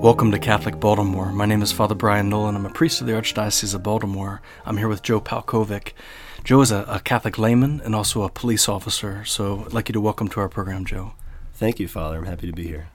Welcome 0.00 0.30
to 0.30 0.38
Catholic 0.38 0.80
Baltimore. 0.80 1.30
My 1.30 1.44
name 1.44 1.60
is 1.60 1.72
Father 1.72 1.94
Brian 1.94 2.30
Nolan. 2.30 2.56
I'm 2.56 2.64
a 2.64 2.70
priest 2.70 3.02
of 3.02 3.06
the 3.06 3.12
Archdiocese 3.12 3.74
of 3.74 3.82
Baltimore. 3.82 4.40
I'm 4.64 4.78
here 4.78 4.88
with 4.88 5.02
Joe 5.02 5.20
Palkovic. 5.20 5.92
Joe 6.42 6.62
is 6.62 6.70
a, 6.70 6.86
a 6.88 7.00
Catholic 7.00 7.36
layman 7.36 7.82
and 7.82 7.94
also 7.94 8.22
a 8.22 8.30
police 8.30 8.66
officer, 8.66 9.26
so 9.26 9.64
I'd 9.66 9.74
like 9.74 9.90
you 9.90 9.92
to 9.92 10.00
welcome 10.00 10.28
to 10.28 10.40
our 10.40 10.48
program, 10.48 10.86
Joe. 10.86 11.12
Thank 11.52 11.78
you, 11.78 11.86
Father. 11.86 12.16
I'm 12.16 12.24
happy 12.24 12.46
to 12.46 12.52
be 12.54 12.66
here. 12.66 12.88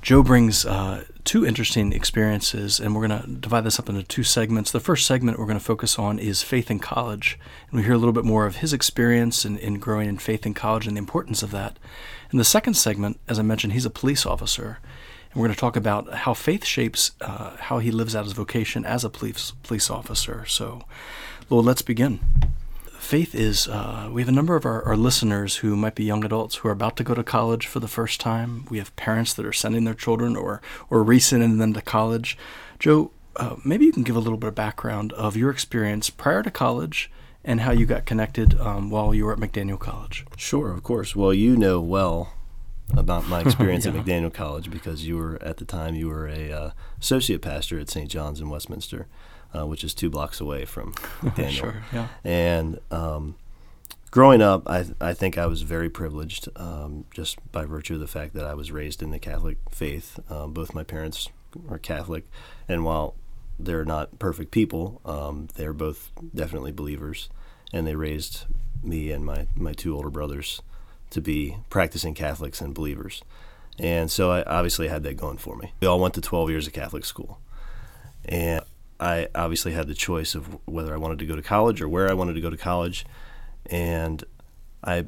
Joe 0.00 0.22
brings 0.22 0.64
uh, 0.64 1.04
two 1.24 1.44
interesting 1.44 1.92
experiences, 1.92 2.80
and 2.80 2.96
we're 2.96 3.06
going 3.06 3.22
to 3.22 3.28
divide 3.28 3.64
this 3.64 3.78
up 3.78 3.90
into 3.90 4.02
two 4.02 4.24
segments. 4.24 4.72
The 4.72 4.80
first 4.80 5.06
segment 5.06 5.38
we're 5.38 5.44
going 5.44 5.58
to 5.58 5.64
focus 5.64 5.98
on 5.98 6.18
is 6.18 6.42
faith 6.42 6.70
in 6.70 6.78
college, 6.78 7.38
and 7.70 7.78
we 7.78 7.84
hear 7.84 7.92
a 7.92 7.98
little 7.98 8.14
bit 8.14 8.24
more 8.24 8.46
of 8.46 8.56
his 8.56 8.72
experience 8.72 9.44
in, 9.44 9.58
in 9.58 9.78
growing 9.78 10.08
in 10.08 10.16
faith 10.16 10.46
in 10.46 10.54
college 10.54 10.86
and 10.86 10.96
the 10.96 11.00
importance 11.00 11.42
of 11.42 11.50
that. 11.50 11.78
In 12.32 12.38
the 12.38 12.44
second 12.44 12.72
segment, 12.72 13.20
as 13.28 13.38
I 13.38 13.42
mentioned, 13.42 13.74
he's 13.74 13.84
a 13.84 13.90
police 13.90 14.24
officer, 14.24 14.78
and 15.32 15.40
we're 15.40 15.46
going 15.46 15.54
to 15.54 15.60
talk 15.60 15.76
about 15.76 16.12
how 16.12 16.34
faith 16.34 16.64
shapes 16.64 17.12
uh, 17.20 17.56
how 17.56 17.78
he 17.78 17.90
lives 17.90 18.14
out 18.14 18.24
his 18.24 18.32
vocation 18.32 18.84
as 18.84 19.04
a 19.04 19.10
police 19.10 19.52
police 19.62 19.90
officer. 19.90 20.44
So, 20.46 20.82
Lord, 21.48 21.64
let's 21.64 21.82
begin 21.82 22.20
faith 23.02 23.34
is 23.34 23.66
uh, 23.68 24.08
we 24.12 24.22
have 24.22 24.28
a 24.28 24.32
number 24.32 24.54
of 24.54 24.64
our, 24.64 24.82
our, 24.84 24.96
listeners 24.96 25.56
who 25.56 25.74
might 25.74 25.96
be 25.96 26.04
young 26.04 26.24
adults 26.24 26.56
who 26.56 26.68
are 26.68 26.72
about 26.72 26.96
to 26.96 27.02
go 27.04 27.14
to 27.14 27.22
college 27.24 27.66
for 27.66 27.80
the 27.80 27.88
first 27.88 28.20
time. 28.20 28.64
We 28.70 28.78
have 28.78 28.94
parents 28.94 29.34
that 29.34 29.44
are 29.44 29.52
sending 29.52 29.84
their 29.84 29.92
children 29.92 30.36
or 30.36 30.62
or 30.88 31.04
resending 31.04 31.58
them 31.58 31.74
to 31.74 31.82
college. 31.82 32.38
Joe, 32.78 33.10
uh, 33.36 33.56
maybe 33.64 33.84
you 33.84 33.92
can 33.92 34.04
give 34.04 34.16
a 34.16 34.20
little 34.20 34.38
bit 34.38 34.48
of 34.48 34.54
background 34.54 35.12
of 35.14 35.36
your 35.36 35.50
experience 35.50 36.10
prior 36.10 36.42
to 36.42 36.50
college 36.50 37.10
and 37.44 37.60
how 37.60 37.72
you 37.72 37.86
got 37.86 38.06
connected 38.06 38.58
um, 38.60 38.88
while 38.88 39.12
you 39.12 39.24
were 39.24 39.32
at 39.32 39.38
McDaniel 39.40 39.78
College. 39.78 40.24
Sure, 40.36 40.70
of 40.70 40.84
course. 40.84 41.16
Well, 41.16 41.34
you 41.34 41.56
know 41.56 41.80
well 41.80 42.34
about 42.96 43.26
my 43.28 43.40
experience 43.40 43.86
yeah. 43.86 43.92
at 43.92 44.04
McDaniel 44.04 44.32
College 44.32 44.70
because 44.70 45.06
you 45.06 45.16
were 45.16 45.42
at 45.42 45.56
the 45.56 45.64
time 45.64 45.94
you 45.94 46.08
were 46.08 46.26
a 46.28 46.52
uh, 46.52 46.70
associate 47.00 47.42
pastor 47.42 47.78
at 47.78 47.88
St. 47.88 48.10
John's 48.10 48.40
in 48.40 48.50
Westminster 48.50 49.06
uh, 49.54 49.66
which 49.66 49.84
is 49.84 49.94
two 49.94 50.10
blocks 50.10 50.40
away 50.40 50.64
from 50.64 50.92
McDaniel. 51.22 51.50
sure, 51.50 51.84
yeah. 51.92 52.08
And 52.24 52.80
um, 52.90 53.36
growing 54.10 54.42
up, 54.42 54.68
I, 54.68 54.86
I 55.00 55.14
think 55.14 55.38
I 55.38 55.46
was 55.46 55.62
very 55.62 55.90
privileged 55.90 56.48
um, 56.56 57.04
just 57.12 57.38
by 57.52 57.64
virtue 57.64 57.94
of 57.94 58.00
the 58.00 58.06
fact 58.06 58.34
that 58.34 58.44
I 58.44 58.54
was 58.54 58.72
raised 58.72 59.02
in 59.02 59.10
the 59.10 59.18
Catholic 59.18 59.58
faith. 59.70 60.18
Um, 60.30 60.52
both 60.52 60.74
my 60.74 60.84
parents 60.84 61.28
are 61.68 61.78
Catholic, 61.78 62.24
and 62.68 62.84
while 62.84 63.14
they're 63.58 63.84
not 63.84 64.18
perfect 64.18 64.50
people, 64.50 65.00
um, 65.04 65.48
they're 65.56 65.74
both 65.74 66.10
definitely 66.34 66.72
believers, 66.72 67.28
and 67.72 67.86
they 67.86 67.94
raised 67.94 68.46
me 68.82 69.10
and 69.12 69.24
my, 69.24 69.46
my 69.54 69.72
two 69.72 69.94
older 69.94 70.10
brothers 70.10 70.62
to 71.12 71.20
be 71.20 71.56
practicing 71.70 72.14
Catholics 72.14 72.60
and 72.60 72.74
believers. 72.74 73.22
And 73.78 74.10
so 74.10 74.30
I 74.30 74.42
obviously 74.42 74.88
had 74.88 75.02
that 75.04 75.16
going 75.16 75.38
for 75.38 75.56
me. 75.56 75.72
We 75.80 75.86
all 75.86 76.00
went 76.00 76.14
to 76.14 76.20
12 76.20 76.50
years 76.50 76.66
of 76.66 76.72
Catholic 76.72 77.04
school. 77.04 77.38
And 78.24 78.62
I 79.00 79.28
obviously 79.34 79.72
had 79.72 79.88
the 79.88 79.94
choice 79.94 80.34
of 80.34 80.58
whether 80.66 80.94
I 80.94 80.98
wanted 80.98 81.18
to 81.20 81.26
go 81.26 81.34
to 81.34 81.42
college 81.42 81.80
or 81.80 81.88
where 81.88 82.08
I 82.08 82.14
wanted 82.14 82.34
to 82.34 82.40
go 82.40 82.50
to 82.50 82.56
college. 82.56 83.04
And 83.66 84.22
I, 84.84 85.06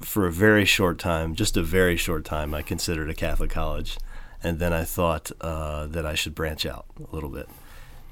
for 0.00 0.26
a 0.26 0.32
very 0.32 0.64
short 0.64 0.98
time, 0.98 1.34
just 1.34 1.56
a 1.56 1.62
very 1.62 1.96
short 1.96 2.24
time, 2.24 2.54
I 2.54 2.62
considered 2.62 3.10
a 3.10 3.14
Catholic 3.14 3.50
college. 3.50 3.98
And 4.42 4.58
then 4.58 4.72
I 4.72 4.84
thought 4.84 5.30
uh, 5.40 5.86
that 5.86 6.06
I 6.06 6.14
should 6.14 6.34
branch 6.34 6.66
out 6.66 6.86
a 6.98 7.14
little 7.14 7.30
bit. 7.30 7.48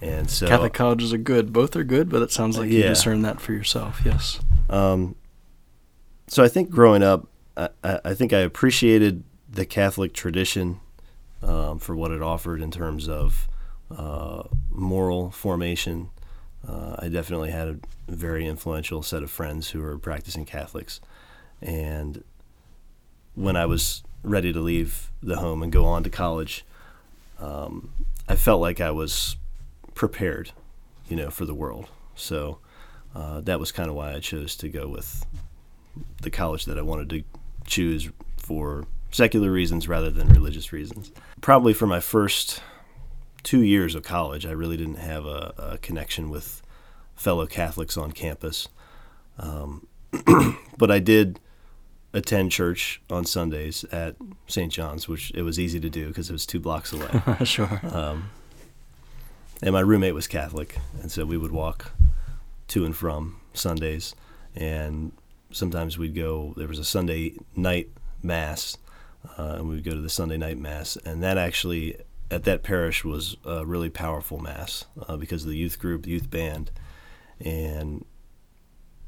And 0.01 0.31
so 0.31 0.47
Catholic 0.47 0.75
colleges 0.75 1.13
are 1.13 1.19
good. 1.19 1.53
Both 1.53 1.77
are 1.77 1.85
good, 1.85 2.11
but 2.11 2.21
it 2.21 2.31
sounds 2.31 2.59
like 2.59 2.71
yeah. 2.71 2.77
you 2.77 2.83
discern 2.83 3.23
that 3.23 3.41
for 3.41 3.53
yourself. 3.53 4.03
Yes. 4.05 4.41
Um, 4.69 5.15
so 6.27 6.43
I 6.43 6.49
think 6.49 6.71
growing 6.71 7.03
up, 7.03 7.29
I, 7.57 8.15
think 8.15 8.33
I 8.33 8.39
appreciated 8.39 9.23
the 9.49 9.65
Catholic 9.65 10.13
tradition 10.13 10.81
um, 11.43 11.79
for 11.79 11.95
what 11.95 12.11
it 12.11 12.23
offered 12.23 12.61
in 12.61 12.71
terms 12.71 13.09
of 13.09 13.49
uh, 13.97 14.45
moral 14.71 15.31
formation. 15.31 16.11
Uh, 16.67 16.97
I 16.99 17.09
definitely 17.09 17.51
had 17.51 17.69
a 17.69 17.79
very 18.09 18.47
influential 18.47 19.03
set 19.03 19.23
of 19.23 19.31
friends 19.31 19.71
who 19.71 19.81
were 19.81 19.99
practicing 19.99 20.45
Catholics. 20.45 21.01
And 21.63 22.25
when 23.35 23.57
I 23.57 23.67
was 23.67 24.03
ready 24.23 24.53
to 24.53 24.61
leave 24.61 25.11
the 25.23 25.37
home 25.37 25.63
and 25.63 25.71
go 25.71 25.85
on 25.85 26.03
to 26.05 26.11
college, 26.11 26.65
um, 27.39 27.93
I 28.29 28.37
felt 28.37 28.61
like 28.61 28.81
I 28.81 28.91
was 28.91 29.37
prepared, 29.95 30.53
you 31.09 31.17
know, 31.17 31.31
for 31.31 31.45
the 31.45 31.55
world. 31.55 31.89
So 32.17 32.59
uh, 33.15 33.41
that 33.43 33.61
was 33.61 33.71
kind 33.71 33.91
of 33.91 33.95
why 33.95 34.15
I 34.15 34.21
chose 34.21 34.57
to 34.57 34.69
go 34.69 34.89
with 34.89 35.27
the 36.23 36.31
college 36.31 36.65
that 36.65 36.79
I 36.79 36.83
wanted 36.83 37.11
to 37.11 37.23
choose 37.67 38.11
for 38.37 38.87
secular 39.11 39.51
reasons 39.51 39.89
rather 39.89 40.11
than 40.11 40.29
religious 40.29 40.73
reasons. 40.73 41.13
Probably 41.41 41.73
for 41.73 41.87
my 41.87 42.01
first 42.01 42.61
two 43.43 43.63
years 43.63 43.95
of 43.95 44.03
college, 44.03 44.45
I 44.45 44.51
really 44.51 44.77
didn't 44.77 44.97
have 44.97 45.25
a, 45.25 45.55
a 45.57 45.79
connection 45.79 46.31
with 46.31 46.63
fellow 47.15 47.47
Catholics 47.47 47.97
on 47.97 48.13
campus. 48.13 48.69
Um, 49.39 49.87
but 50.79 50.91
I 50.91 50.99
did 50.99 51.41
attend 52.13 52.53
church 52.53 53.03
on 53.11 53.25
Sundays 53.25 53.85
at 53.85 54.17
St. 54.47 54.73
John's, 54.73 55.09
which 55.09 55.33
it 55.35 55.43
was 55.43 55.59
easy 55.59 55.81
to 55.81 55.91
do 55.91 56.09
because 56.09 56.31
it 56.31 56.33
was 56.33 56.47
two 56.47 56.61
blocks 56.61 56.93
away. 56.93 57.21
sure. 57.45 57.81
Um, 57.91 58.31
and 59.63 59.73
my 59.73 59.81
roommate 59.81 60.15
was 60.15 60.27
Catholic, 60.27 60.77
and 61.01 61.11
so 61.11 61.25
we 61.25 61.37
would 61.37 61.53
walk 61.53 61.93
to 62.69 62.85
and 62.85 62.97
from 62.97 63.41
Sundays, 63.53 64.15
and 64.55 65.13
sometimes 65.55 65.97
we'd 65.97 66.15
go. 66.15 66.53
There 66.57 66.69
was 66.69 66.79
a 66.79 66.85
Sunday 66.85 67.35
night 67.57 67.89
mass, 68.23 68.77
uh, 69.39 69.57
and 69.59 69.69
we 69.69 69.77
would 69.77 69.85
go 69.85 69.93
to 69.93 70.01
the 70.01 70.11
Sunday 70.11 70.37
night 70.37 70.59
mass, 70.59 70.97
and 71.05 71.23
that 71.23 71.39
actually 71.39 71.97
at 72.31 72.45
that 72.45 72.63
parish 72.63 73.05
was 73.05 73.37
a 73.45 73.65
really 73.65 73.91
powerful 73.91 74.39
mass 74.39 74.87
uh, 75.09 75.17
because 75.17 75.45
of 75.45 75.51
the 75.51 75.57
youth 75.57 75.79
group, 75.79 76.03
the 76.03 76.11
youth 76.11 76.31
band, 76.31 76.71
and 77.41 78.05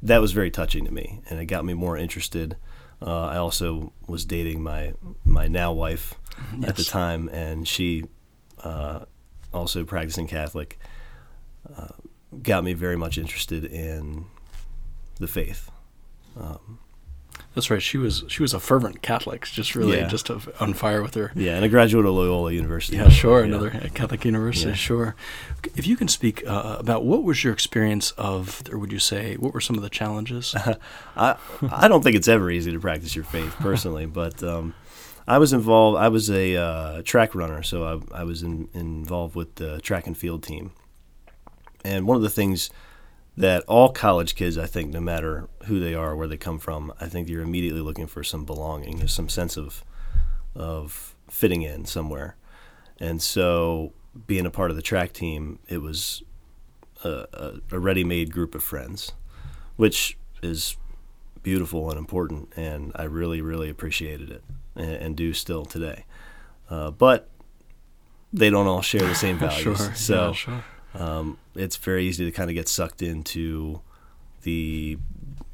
that 0.03 0.21
was 0.21 0.33
very 0.33 0.51
touching 0.51 0.85
to 0.85 0.93
me, 0.93 1.21
and 1.29 1.41
it 1.41 1.47
got 1.47 1.65
me 1.65 1.75
more 1.75 1.97
interested. 1.97 2.57
Uh, 3.03 3.27
I 3.27 3.37
also 3.37 3.93
was 4.07 4.25
dating 4.25 4.63
my 4.63 4.95
my 5.25 5.49
now 5.49 5.73
wife 5.73 6.15
yes. 6.59 6.71
at 6.71 6.77
the 6.77 6.85
time, 6.85 7.29
and 7.29 7.67
she 7.67 8.05
uh, 8.63 9.01
also 9.53 9.85
practicing 9.85 10.27
Catholic. 10.27 10.79
Uh, 11.77 11.89
got 12.43 12.63
me 12.63 12.75
very 12.75 12.97
much 12.97 13.19
interested 13.19 13.65
in 13.65 14.27
the 15.19 15.27
faith. 15.27 15.71
Um, 16.39 16.79
that's 17.57 17.71
right. 17.71 17.83
She 17.83 17.97
was 17.97 18.23
she 18.29 18.43
was 18.43 18.53
a 18.53 18.61
fervent 18.61 19.01
Catholic, 19.01 19.47
just 19.47 19.75
really 19.75 19.97
yeah. 19.97 20.09
just 20.09 20.31
on 20.31 20.75
fire 20.75 21.03
with 21.03 21.15
her. 21.15 21.33
Yeah, 21.35 21.57
and 21.57 21.65
a 21.65 21.71
graduate 21.71 22.05
of 22.05 22.13
Loyola 22.13 22.53
University. 22.53 22.99
Yeah, 22.99 23.09
sure, 23.09 23.41
yeah. 23.41 23.47
another 23.47 23.71
Catholic 23.95 24.27
university. 24.27 24.69
Yeah. 24.69 24.75
Sure. 24.75 25.17
If 25.75 25.87
you 25.87 25.97
can 25.97 26.07
speak 26.07 26.47
uh, 26.47 26.77
about 26.79 27.07
what 27.07 27.25
was 27.25 27.43
your 27.43 27.55
experience 27.55 28.11
of, 28.13 28.63
or 28.71 28.79
would 28.79 28.93
you 28.93 28.99
say, 28.99 29.37
what 29.37 29.55
were 29.55 29.63
some 29.63 29.77
of 29.77 29.83
the 29.83 29.89
challenges? 29.89 30.55
I 31.17 31.37
I 31.71 31.89
don't 31.89 32.03
think 32.03 32.15
it's 32.15 32.29
ever 32.29 32.51
easy 32.51 32.73
to 32.73 32.79
practice 32.79 33.17
your 33.17 33.25
faith 33.25 33.55
personally, 33.59 34.07
but. 34.21 34.43
Um, 34.43 34.75
I 35.29 35.39
was 35.39 35.53
involved. 35.53 35.99
I 35.99 36.07
was 36.07 36.31
a 36.31 36.55
uh, 36.55 37.03
track 37.03 37.35
runner, 37.35 37.61
so 37.65 38.05
I, 38.13 38.21
I 38.21 38.23
was 38.23 38.45
in, 38.45 38.69
involved 38.75 39.35
with 39.35 39.57
the 39.57 39.81
track 39.81 40.07
and 40.07 40.17
field 40.17 40.45
team. 40.45 40.71
And 41.85 42.07
one 42.07 42.17
of 42.17 42.23
the 42.23 42.31
things 42.31 42.71
that 43.37 43.63
all 43.65 43.91
college 43.91 44.35
kids, 44.35 44.57
I 44.57 44.67
think, 44.67 44.93
no 44.93 45.01
matter 45.01 45.49
who 45.67 45.79
they 45.79 45.95
are, 45.95 46.17
where 46.17 46.27
they 46.27 46.39
come 46.39 46.59
from, 46.59 46.93
I 47.01 47.07
think 47.07 47.29
you're 47.29 47.43
immediately 47.43 47.83
looking 47.83 48.07
for 48.07 48.25
some 48.25 48.45
belonging, 48.45 49.07
some 49.09 49.29
sense 49.29 49.57
of 49.57 49.85
of 50.55 51.15
fitting 51.29 51.63
in 51.63 51.85
somewhere. 51.85 52.37
And 52.99 53.21
so, 53.21 53.93
being 54.27 54.47
a 54.47 54.51
part 54.51 54.71
of 54.71 54.77
the 54.77 54.83
track 54.83 55.13
team, 55.13 55.59
it 55.69 55.83
was 55.83 56.23
a, 57.05 57.59
a, 57.71 57.79
ready-made 57.79 58.33
group 58.33 58.55
of 58.55 58.63
friends, 58.63 59.13
which 59.77 60.17
is 60.43 60.79
beautiful 61.43 61.91
and 61.91 61.99
important, 61.99 62.49
and 62.57 62.91
I 62.95 63.03
really, 63.05 63.43
really 63.43 63.69
appreciated 63.69 64.31
it, 64.31 64.43
and, 64.75 64.91
and 64.91 65.17
do 65.17 65.35
still 65.35 65.67
today. 65.67 66.07
Uh, 66.71 66.91
but 66.91 67.29
they 68.33 68.49
don't 68.49 68.67
all 68.67 68.81
share 68.81 69.07
the 69.07 69.15
same 69.15 69.39
values. 69.39 69.63
sure. 69.63 69.95
So. 69.95 70.27
Yeah, 70.29 70.33
sure 70.33 70.65
um, 70.99 71.39
it's 71.55 71.77
very 71.77 72.07
easy 72.07 72.25
to 72.25 72.31
kind 72.31 72.51
of 72.51 72.55
get 72.55 72.69
sucked 72.69 73.03
into 73.03 73.81
the 74.43 74.99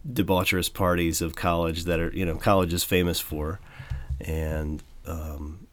debaucherous 0.09 0.73
parties 0.73 1.23
of 1.23 1.35
college 1.35 1.85
that 1.85 2.01
are 2.01 2.11
you 2.13 2.25
know 2.25 2.37
college 2.37 2.73
is 2.73 2.85
famous 2.85 3.19
for, 3.19 3.61
and 4.21 4.83
um, 5.07 5.67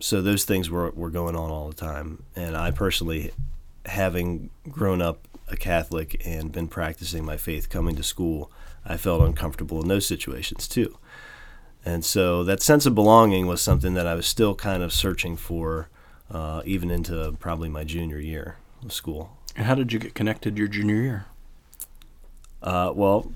so 0.00 0.22
those 0.22 0.44
things 0.44 0.70
were 0.70 0.90
were 0.90 1.10
going 1.10 1.36
on 1.36 1.50
all 1.50 1.68
the 1.68 1.74
time, 1.74 2.22
and 2.34 2.56
I 2.56 2.70
personally, 2.70 3.32
having 3.84 4.50
grown 4.68 5.02
up 5.02 5.28
a 5.48 5.56
Catholic 5.56 6.20
and 6.26 6.50
been 6.50 6.68
practicing 6.68 7.24
my 7.24 7.36
faith, 7.36 7.68
coming 7.68 7.96
to 7.96 8.02
school, 8.02 8.50
I 8.84 8.96
felt 8.96 9.22
uncomfortable 9.22 9.80
in 9.82 9.88
those 9.88 10.06
situations 10.06 10.66
too. 10.66 10.98
And 11.84 12.04
so 12.04 12.42
that 12.42 12.62
sense 12.62 12.84
of 12.84 12.96
belonging 12.96 13.46
was 13.46 13.60
something 13.60 13.94
that 13.94 14.08
I 14.08 14.14
was 14.14 14.26
still 14.26 14.56
kind 14.56 14.82
of 14.82 14.92
searching 14.92 15.36
for, 15.36 15.88
uh, 16.28 16.62
even 16.64 16.90
into 16.90 17.36
probably 17.38 17.68
my 17.68 17.84
junior 17.84 18.18
year 18.18 18.56
school. 18.92 19.36
And 19.54 19.66
how 19.66 19.74
did 19.74 19.92
you 19.92 19.98
get 19.98 20.14
connected 20.14 20.58
your 20.58 20.68
junior 20.68 20.96
year? 20.96 21.26
Uh, 22.62 22.92
well, 22.94 23.32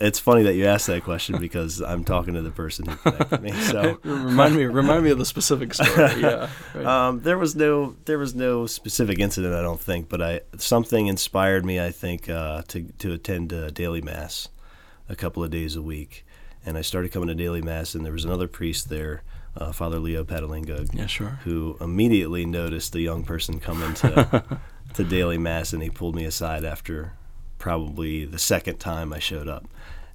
it's 0.00 0.18
funny 0.18 0.42
that 0.42 0.54
you 0.54 0.66
asked 0.66 0.86
that 0.88 1.04
question 1.04 1.38
because 1.38 1.80
I'm 1.80 2.04
talking 2.04 2.34
to 2.34 2.42
the 2.42 2.50
person 2.50 2.86
who 2.86 2.96
connected 2.96 3.42
me. 3.42 3.52
So 3.64 3.98
remind 4.02 4.56
me, 4.56 4.64
remind 4.64 5.04
me 5.04 5.10
of 5.10 5.18
the 5.18 5.24
specific 5.24 5.74
story. 5.74 5.90
Yeah, 6.20 6.48
right. 6.74 6.84
um, 6.86 7.20
there 7.22 7.38
was 7.38 7.56
no, 7.56 7.96
there 8.04 8.18
was 8.18 8.34
no 8.34 8.66
specific 8.66 9.18
incident, 9.18 9.54
I 9.54 9.62
don't 9.62 9.80
think, 9.80 10.08
but 10.08 10.20
I 10.20 10.40
something 10.58 11.06
inspired 11.06 11.64
me, 11.64 11.80
I 11.80 11.90
think, 11.90 12.28
uh, 12.28 12.62
to 12.68 12.84
to 12.98 13.12
attend 13.12 13.74
daily 13.74 14.02
mass 14.02 14.48
a 15.08 15.16
couple 15.16 15.42
of 15.44 15.50
days 15.50 15.76
a 15.76 15.82
week, 15.82 16.26
and 16.66 16.76
I 16.76 16.82
started 16.82 17.12
coming 17.12 17.28
to 17.28 17.34
daily 17.34 17.62
mass, 17.62 17.94
and 17.94 18.04
there 18.04 18.12
was 18.12 18.24
another 18.24 18.48
priest 18.48 18.88
there, 18.88 19.22
uh, 19.56 19.72
Father 19.72 19.98
Leo 19.98 20.24
Patalinghug, 20.24 20.94
yeah, 20.94 21.06
sure. 21.06 21.38
who 21.44 21.76
immediately 21.80 22.44
noticed 22.44 22.92
the 22.92 23.00
young 23.00 23.24
person 23.24 23.60
coming 23.60 23.94
to 23.94 24.60
to 24.92 25.04
daily 25.04 25.38
mass, 25.38 25.72
and 25.72 25.82
he 25.82 25.90
pulled 25.90 26.14
me 26.14 26.24
aside 26.24 26.64
after 26.64 27.14
probably 27.58 28.24
the 28.24 28.38
second 28.38 28.78
time 28.78 29.12
I 29.12 29.18
showed 29.18 29.48
up, 29.48 29.66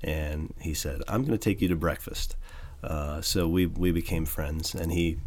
and 0.04 0.54
he 0.60 0.74
said, 0.74 1.02
"I'm 1.08 1.22
going 1.24 1.38
to 1.38 1.44
take 1.44 1.62
you 1.62 1.68
to 1.70 1.76
breakfast." 1.76 2.36
Uh, 2.84 3.22
so 3.22 3.48
we 3.48 3.66
we 3.66 3.92
became 3.92 4.26
friends, 4.26 4.74
and 4.74 4.92
he 4.92 5.18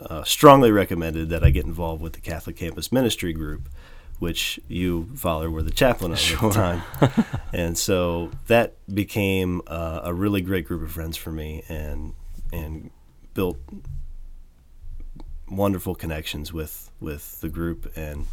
uh, 0.00 0.22
strongly 0.24 0.70
recommended 0.70 1.28
that 1.30 1.44
I 1.44 1.50
get 1.50 1.64
involved 1.64 2.02
with 2.02 2.12
the 2.12 2.20
Catholic 2.20 2.56
Campus 2.56 2.92
Ministry 2.92 3.32
Group, 3.32 3.68
which 4.18 4.60
you, 4.68 5.08
Father, 5.16 5.50
were 5.50 5.62
the 5.62 5.70
chaplain 5.70 6.12
of 6.12 6.18
sure. 6.18 6.36
at 6.36 6.42
the 6.42 6.54
time. 6.54 7.24
and 7.52 7.76
so 7.76 8.30
that 8.46 8.74
became 8.92 9.60
uh, 9.66 10.00
a 10.04 10.14
really 10.14 10.40
great 10.40 10.66
group 10.66 10.82
of 10.82 10.92
friends 10.92 11.16
for 11.16 11.30
me 11.30 11.64
and 11.68 12.14
and 12.52 12.90
built 13.34 13.58
wonderful 15.50 15.94
connections 15.94 16.52
with, 16.52 16.87
with 17.00 17.40
the 17.40 17.48
group 17.48 17.90
and 17.96 18.26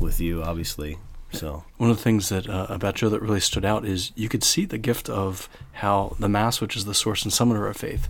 with 0.00 0.20
you, 0.20 0.42
obviously. 0.42 0.98
So 1.32 1.64
one 1.76 1.90
of 1.90 1.96
the 1.96 2.02
things 2.02 2.30
that 2.30 2.48
uh, 2.48 2.66
about 2.70 2.94
Joe 2.94 3.10
that 3.10 3.20
really 3.20 3.40
stood 3.40 3.64
out 3.64 3.84
is 3.84 4.12
you 4.14 4.28
could 4.28 4.42
see 4.42 4.64
the 4.64 4.78
gift 4.78 5.08
of 5.08 5.48
how 5.72 6.16
the 6.18 6.28
Mass, 6.28 6.60
which 6.60 6.76
is 6.76 6.86
the 6.86 6.94
source 6.94 7.22
and 7.22 7.32
summit 7.32 7.56
of 7.56 7.76
faith, 7.76 8.08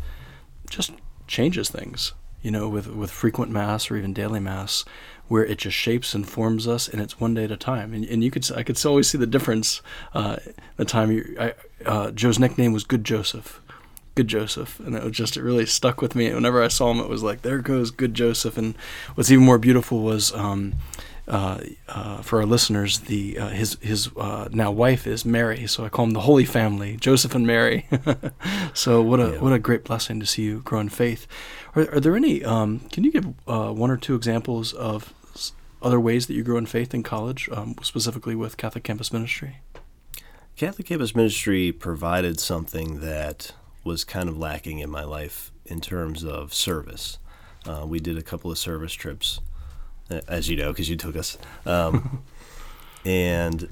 just 0.71 0.93
changes 1.27 1.69
things. 1.69 2.13
You 2.43 2.53
know, 2.53 2.69
with 2.69 2.87
with 2.87 3.11
frequent 3.11 3.51
Mass 3.51 3.91
or 3.91 3.97
even 3.97 4.13
daily 4.13 4.39
Mass, 4.39 4.85
where 5.27 5.45
it 5.45 5.59
just 5.59 5.77
shapes 5.77 6.15
and 6.15 6.29
forms 6.29 6.69
us, 6.69 6.89
and 6.89 7.01
it's 7.01 7.19
one 7.19 7.35
day 7.35 7.45
at 7.45 7.51
a 7.51 7.57
time. 7.57 7.93
And, 7.93 8.05
and 8.05 8.23
you 8.23 8.31
could 8.31 8.51
I 8.53 8.63
could 8.63 8.85
always 8.87 9.09
see 9.09 9.19
the 9.19 9.27
difference. 9.27 9.83
Uh, 10.15 10.37
the 10.77 10.85
time 10.85 11.11
you, 11.11 11.37
I, 11.41 11.55
uh, 11.85 12.11
Joe's 12.13 12.39
nickname 12.39 12.73
was 12.73 12.85
Good 12.85 13.03
Joseph, 13.03 13.61
Good 14.19 14.27
Joseph, 14.27 14.81
and 14.81 14.97
it 14.97 15.05
was 15.05 15.13
just 15.13 15.37
it 15.37 15.45
really 15.45 15.65
stuck 15.65 16.03
with 16.03 16.17
me. 16.17 16.35
Whenever 16.35 16.61
I 16.61 16.67
saw 16.67 16.91
him, 16.91 16.99
it 16.99 17.09
was 17.09 17.23
like 17.23 17.43
there 17.43 17.59
goes 17.59 17.93
Good 17.93 18.15
Joseph. 18.15 18.59
And 18.59 18.75
what's 19.15 19.31
even 19.31 19.45
more 19.45 19.59
beautiful 19.59 20.03
was. 20.03 20.35
Um, 20.35 20.75
uh, 21.29 21.61
uh, 21.89 22.23
for 22.23 22.41
our 22.41 22.47
listeners, 22.47 23.01
the 23.01 23.39
uh, 23.39 23.49
his 23.49 23.77
his 23.83 24.09
uh, 24.17 24.49
now 24.51 24.71
wife 24.71 25.07
is 25.07 25.27
Mary, 25.27 25.67
so 25.67 25.85
I 25.85 25.91
call 25.91 26.07
him 26.07 26.13
the 26.13 26.21
Holy 26.21 26.47
Family, 26.47 26.97
Joseph 26.97 27.35
and 27.35 27.47
Mary. 27.47 27.87
so 28.75 29.03
what 29.03 29.21
a 29.21 29.33
yeah. 29.33 29.39
what 29.39 29.53
a 29.53 29.59
great 29.59 29.85
blessing 29.85 30.21
to 30.21 30.27
see 30.27 30.45
you 30.45 30.61
grow 30.61 30.81
in 30.81 30.89
faith. 30.89 31.27
Are, 31.77 31.83
are 31.97 32.01
there 32.01 32.17
any? 32.17 32.43
Um, 32.43 32.81
can 32.91 33.05
you 33.05 33.13
give 33.13 33.27
uh, 33.47 33.73
one 33.73 33.91
or 33.91 33.99
two 33.99 34.15
examples 34.15 34.73
of 34.73 35.13
other 35.83 36.01
ways 36.01 36.29
that 36.29 36.35
you 36.35 36.43
grow 36.43 36.57
in 36.57 36.65
faith 36.65 36.95
in 36.95 37.03
college, 37.03 37.47
um, 37.53 37.77
specifically 37.83 38.35
with 38.35 38.57
Catholic 38.57 38.85
Campus 38.85 39.13
Ministry? 39.13 39.59
Catholic 40.57 40.89
Campus 40.89 41.15
Ministry 41.15 41.71
provided 41.71 42.41
something 42.41 43.01
that 43.01 43.53
was 43.85 44.05
kind 44.05 44.29
of 44.29 44.37
lacking 44.37 44.79
in 44.79 44.91
my 44.91 45.05
life 45.05 45.53
in 45.67 45.81
terms 45.81 46.25
of 46.25 46.53
service. 46.55 47.19
Uh, 47.67 47.85
we 47.87 48.01
did 48.01 48.17
a 48.17 48.23
couple 48.23 48.51
of 48.51 48.59
service 48.59 48.93
trips, 48.93 49.41
as 50.27 50.49
you 50.49 50.57
know, 50.57 50.73
because 50.73 50.89
you 50.89 50.97
took 50.97 51.17
us, 51.17 51.37
um, 51.67 52.23
and 53.05 53.69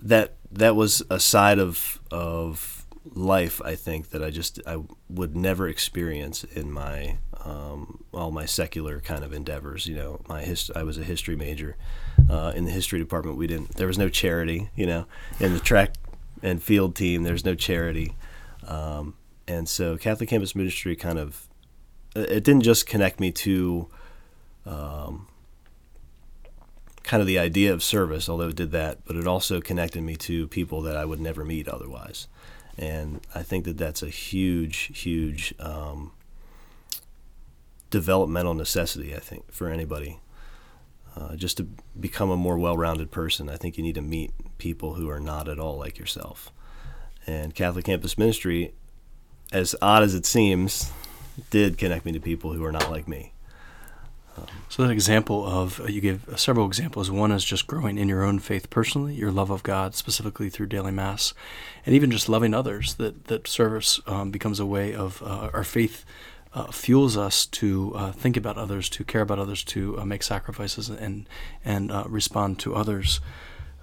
that 0.00 0.34
that 0.52 0.76
was 0.76 1.02
a 1.10 1.18
side 1.18 1.58
of 1.58 1.98
of 2.10 2.84
life 3.12 3.60
I 3.62 3.74
think 3.74 4.10
that 4.10 4.22
I 4.22 4.30
just 4.30 4.60
I 4.66 4.78
would 5.08 5.36
never 5.36 5.68
experience 5.68 6.44
in 6.44 6.70
my 6.72 7.18
um, 7.44 8.02
all 8.12 8.30
my 8.30 8.46
secular 8.46 9.00
kind 9.00 9.22
of 9.24 9.32
endeavors. 9.32 9.86
You 9.86 9.96
know, 9.96 10.20
my 10.28 10.42
hist- 10.42 10.70
I 10.74 10.82
was 10.82 10.98
a 10.98 11.04
history 11.04 11.36
major. 11.36 11.76
Uh, 12.30 12.52
in 12.54 12.64
the 12.64 12.70
history 12.70 12.98
department, 12.98 13.36
we 13.36 13.46
didn't. 13.46 13.76
There 13.76 13.86
was 13.86 13.98
no 13.98 14.08
charity. 14.08 14.70
You 14.74 14.86
know, 14.86 15.06
in 15.40 15.52
the 15.52 15.60
track 15.60 15.94
and 16.42 16.62
field 16.62 16.94
team, 16.94 17.22
there's 17.22 17.44
no 17.44 17.54
charity. 17.54 18.14
Um, 18.66 19.14
and 19.46 19.68
so 19.68 19.96
Catholic 19.96 20.28
Campus 20.28 20.54
Ministry 20.54 20.96
kind 20.96 21.18
of 21.18 21.48
it 22.16 22.44
didn't 22.44 22.62
just 22.62 22.86
connect 22.86 23.18
me 23.18 23.32
to 23.32 23.88
um, 24.66 25.26
kind 27.02 27.20
of 27.20 27.26
the 27.26 27.38
idea 27.38 27.72
of 27.72 27.82
service, 27.82 28.28
although 28.28 28.48
it 28.48 28.56
did 28.56 28.70
that, 28.72 29.04
but 29.04 29.16
it 29.16 29.26
also 29.26 29.60
connected 29.60 30.02
me 30.02 30.16
to 30.16 30.46
people 30.48 30.80
that 30.82 30.96
I 30.96 31.04
would 31.04 31.20
never 31.20 31.44
meet 31.44 31.68
otherwise. 31.68 32.28
And 32.78 33.20
I 33.34 33.42
think 33.42 33.64
that 33.66 33.78
that's 33.78 34.02
a 34.02 34.08
huge, 34.08 34.98
huge 34.98 35.54
um, 35.60 36.12
developmental 37.90 38.54
necessity, 38.54 39.14
I 39.14 39.20
think, 39.20 39.52
for 39.52 39.68
anybody. 39.68 40.18
Uh, 41.16 41.36
just 41.36 41.58
to 41.58 41.68
become 41.98 42.30
a 42.30 42.36
more 42.36 42.58
well 42.58 42.76
rounded 42.76 43.12
person, 43.12 43.48
I 43.48 43.56
think 43.56 43.76
you 43.76 43.84
need 43.84 43.94
to 43.94 44.02
meet 44.02 44.32
people 44.58 44.94
who 44.94 45.08
are 45.08 45.20
not 45.20 45.48
at 45.48 45.60
all 45.60 45.78
like 45.78 45.98
yourself. 45.98 46.50
And 47.26 47.54
Catholic 47.54 47.84
Campus 47.84 48.18
Ministry, 48.18 48.74
as 49.52 49.74
odd 49.80 50.02
as 50.02 50.14
it 50.14 50.26
seems, 50.26 50.92
did 51.50 51.78
connect 51.78 52.04
me 52.04 52.12
to 52.12 52.20
people 52.20 52.52
who 52.52 52.64
are 52.64 52.72
not 52.72 52.90
like 52.90 53.08
me. 53.08 53.34
So 54.68 54.82
that 54.82 54.90
example 54.90 55.46
of 55.46 55.80
uh, 55.80 55.84
you 55.84 56.00
gave 56.00 56.28
several 56.36 56.66
examples. 56.66 57.10
One 57.10 57.30
is 57.30 57.44
just 57.44 57.66
growing 57.66 57.96
in 57.98 58.08
your 58.08 58.24
own 58.24 58.40
faith 58.40 58.70
personally, 58.70 59.14
your 59.14 59.30
love 59.30 59.50
of 59.50 59.62
God 59.62 59.94
specifically 59.94 60.50
through 60.50 60.66
daily 60.66 60.90
mass, 60.90 61.34
and 61.86 61.94
even 61.94 62.10
just 62.10 62.28
loving 62.28 62.54
others. 62.54 62.94
That 62.94 63.26
that 63.26 63.46
service 63.46 64.00
um, 64.06 64.30
becomes 64.30 64.58
a 64.58 64.66
way 64.66 64.92
of 64.92 65.22
uh, 65.22 65.50
our 65.54 65.62
faith 65.62 66.04
uh, 66.52 66.72
fuels 66.72 67.16
us 67.16 67.46
to 67.46 67.92
uh, 67.94 68.12
think 68.12 68.36
about 68.36 68.58
others, 68.58 68.88
to 68.90 69.04
care 69.04 69.22
about 69.22 69.38
others, 69.38 69.62
to 69.64 69.98
uh, 70.00 70.04
make 70.04 70.24
sacrifices, 70.24 70.88
and 70.88 71.28
and 71.64 71.92
respond 72.06 72.58
to 72.60 72.74
others. 72.74 73.20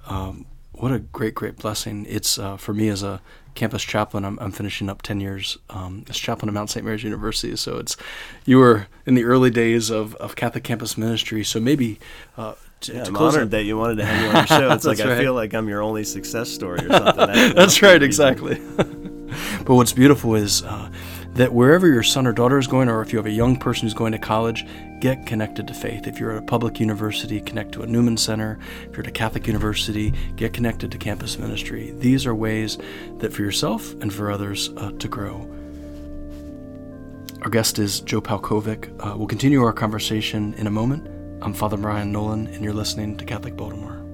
Um, 0.08 0.46
what 0.74 0.92
a 0.92 1.00
great, 1.00 1.36
great 1.36 1.58
blessing! 1.58 2.06
It's 2.10 2.38
uh, 2.40 2.58
for 2.58 2.74
me 2.74 2.88
as 2.90 3.04
a 3.04 3.22
campus 3.56 3.84
chaplain. 3.84 4.24
I'm, 4.24 4.40
I'm 4.40 4.52
finishing 4.52 4.90
up 4.90 5.02
ten 5.02 5.20
years 5.20 5.58
um, 5.70 6.06
as 6.10 6.18
chaplain 6.18 6.50
at 6.50 6.54
Mount 6.54 6.70
St. 6.70 6.86
Mary's 6.86 7.04
University. 7.04 7.56
So 7.56 7.78
it's 7.78 7.98
you 8.46 8.58
were 8.58 8.88
in 9.06 9.16
the 9.16 9.24
early 9.24 9.50
days 9.50 9.90
of, 9.90 10.16
of 10.16 10.36
Catholic 10.36 10.64
campus 10.64 10.98
ministry. 10.98 11.44
So 11.44 11.60
maybe. 11.60 12.00
Uh, 12.38 12.54
to, 12.82 12.94
yeah, 12.94 13.04
to 13.04 13.10
I'm 13.10 13.18
honored 13.18 13.44
it. 13.44 13.52
that 13.52 13.64
you 13.64 13.78
wanted 13.78 13.98
to 13.98 14.06
have 14.06 14.22
me 14.22 14.28
on 14.30 14.36
your 14.36 14.48
show. 14.48 14.72
It's 14.74 14.86
like 14.86 14.98
right. 14.98 15.10
I 15.10 15.20
feel 15.20 15.36
like 15.36 15.54
I'm 15.54 15.70
your 15.70 15.84
only 15.84 16.04
success 16.04 16.50
story 16.50 16.80
or 16.84 16.90
something. 16.98 17.54
That's 17.54 17.80
right, 17.84 18.02
exactly. 18.02 18.56
but 18.76 19.76
what's 19.76 19.94
beautiful 19.94 20.34
is 20.34 20.64
uh, 20.64 20.90
that 21.34 21.54
wherever 21.54 21.88
your 21.88 22.04
son 22.04 22.28
or 22.28 22.34
daughter 22.34 22.58
is 22.58 22.68
going, 22.68 22.90
or 22.90 23.02
if 23.02 23.14
you 23.14 23.18
have 23.18 23.26
a 23.26 23.32
young 23.32 23.58
person 23.58 23.84
who's 23.84 23.94
going 23.94 24.12
to 24.12 24.18
college, 24.18 24.66
get 25.00 25.26
connected 25.26 25.66
to 25.68 25.74
faith. 25.74 26.06
If 26.06 26.20
you're 26.20 26.32
at 26.32 26.44
a 26.44 26.46
public 26.46 26.80
university, 26.80 27.40
connect 27.40 27.72
to 27.74 27.84
a 27.84 27.88
Newman 27.88 28.18
Center. 28.18 28.60
If 28.84 28.92
you're 28.92 29.06
at 29.06 29.08
a 29.08 29.12
Catholic 29.12 29.48
university, 29.48 30.14
get 30.36 30.54
connected 30.54 30.92
to 30.92 30.98
campus 30.98 31.38
ministry. 31.38 31.92
These 31.98 32.26
are 32.26 32.36
ways 32.36 32.78
that 33.20 33.32
for 33.32 33.44
yourself 33.44 33.94
and 34.02 34.14
for 34.14 34.30
others 34.30 34.72
uh, 34.78 34.92
to 34.92 35.08
grow. 35.08 35.50
Our 37.44 37.50
guest 37.50 37.80
is 37.80 38.02
Joe 38.02 38.22
Palkovic. 38.22 38.94
Uh, 39.00 39.18
we'll 39.18 39.28
continue 39.28 39.64
our 39.64 39.74
conversation 39.74 40.54
in 40.56 40.68
a 40.68 40.72
moment. 40.72 41.08
I'm 41.42 41.54
Father 41.54 41.78
Brian 41.78 42.12
Nolan, 42.12 42.48
and 42.48 42.64
you're 42.64 42.74
listening 42.74 43.18
to 43.18 43.26
Catholic 43.26 43.56
Baltimore. 43.56 44.06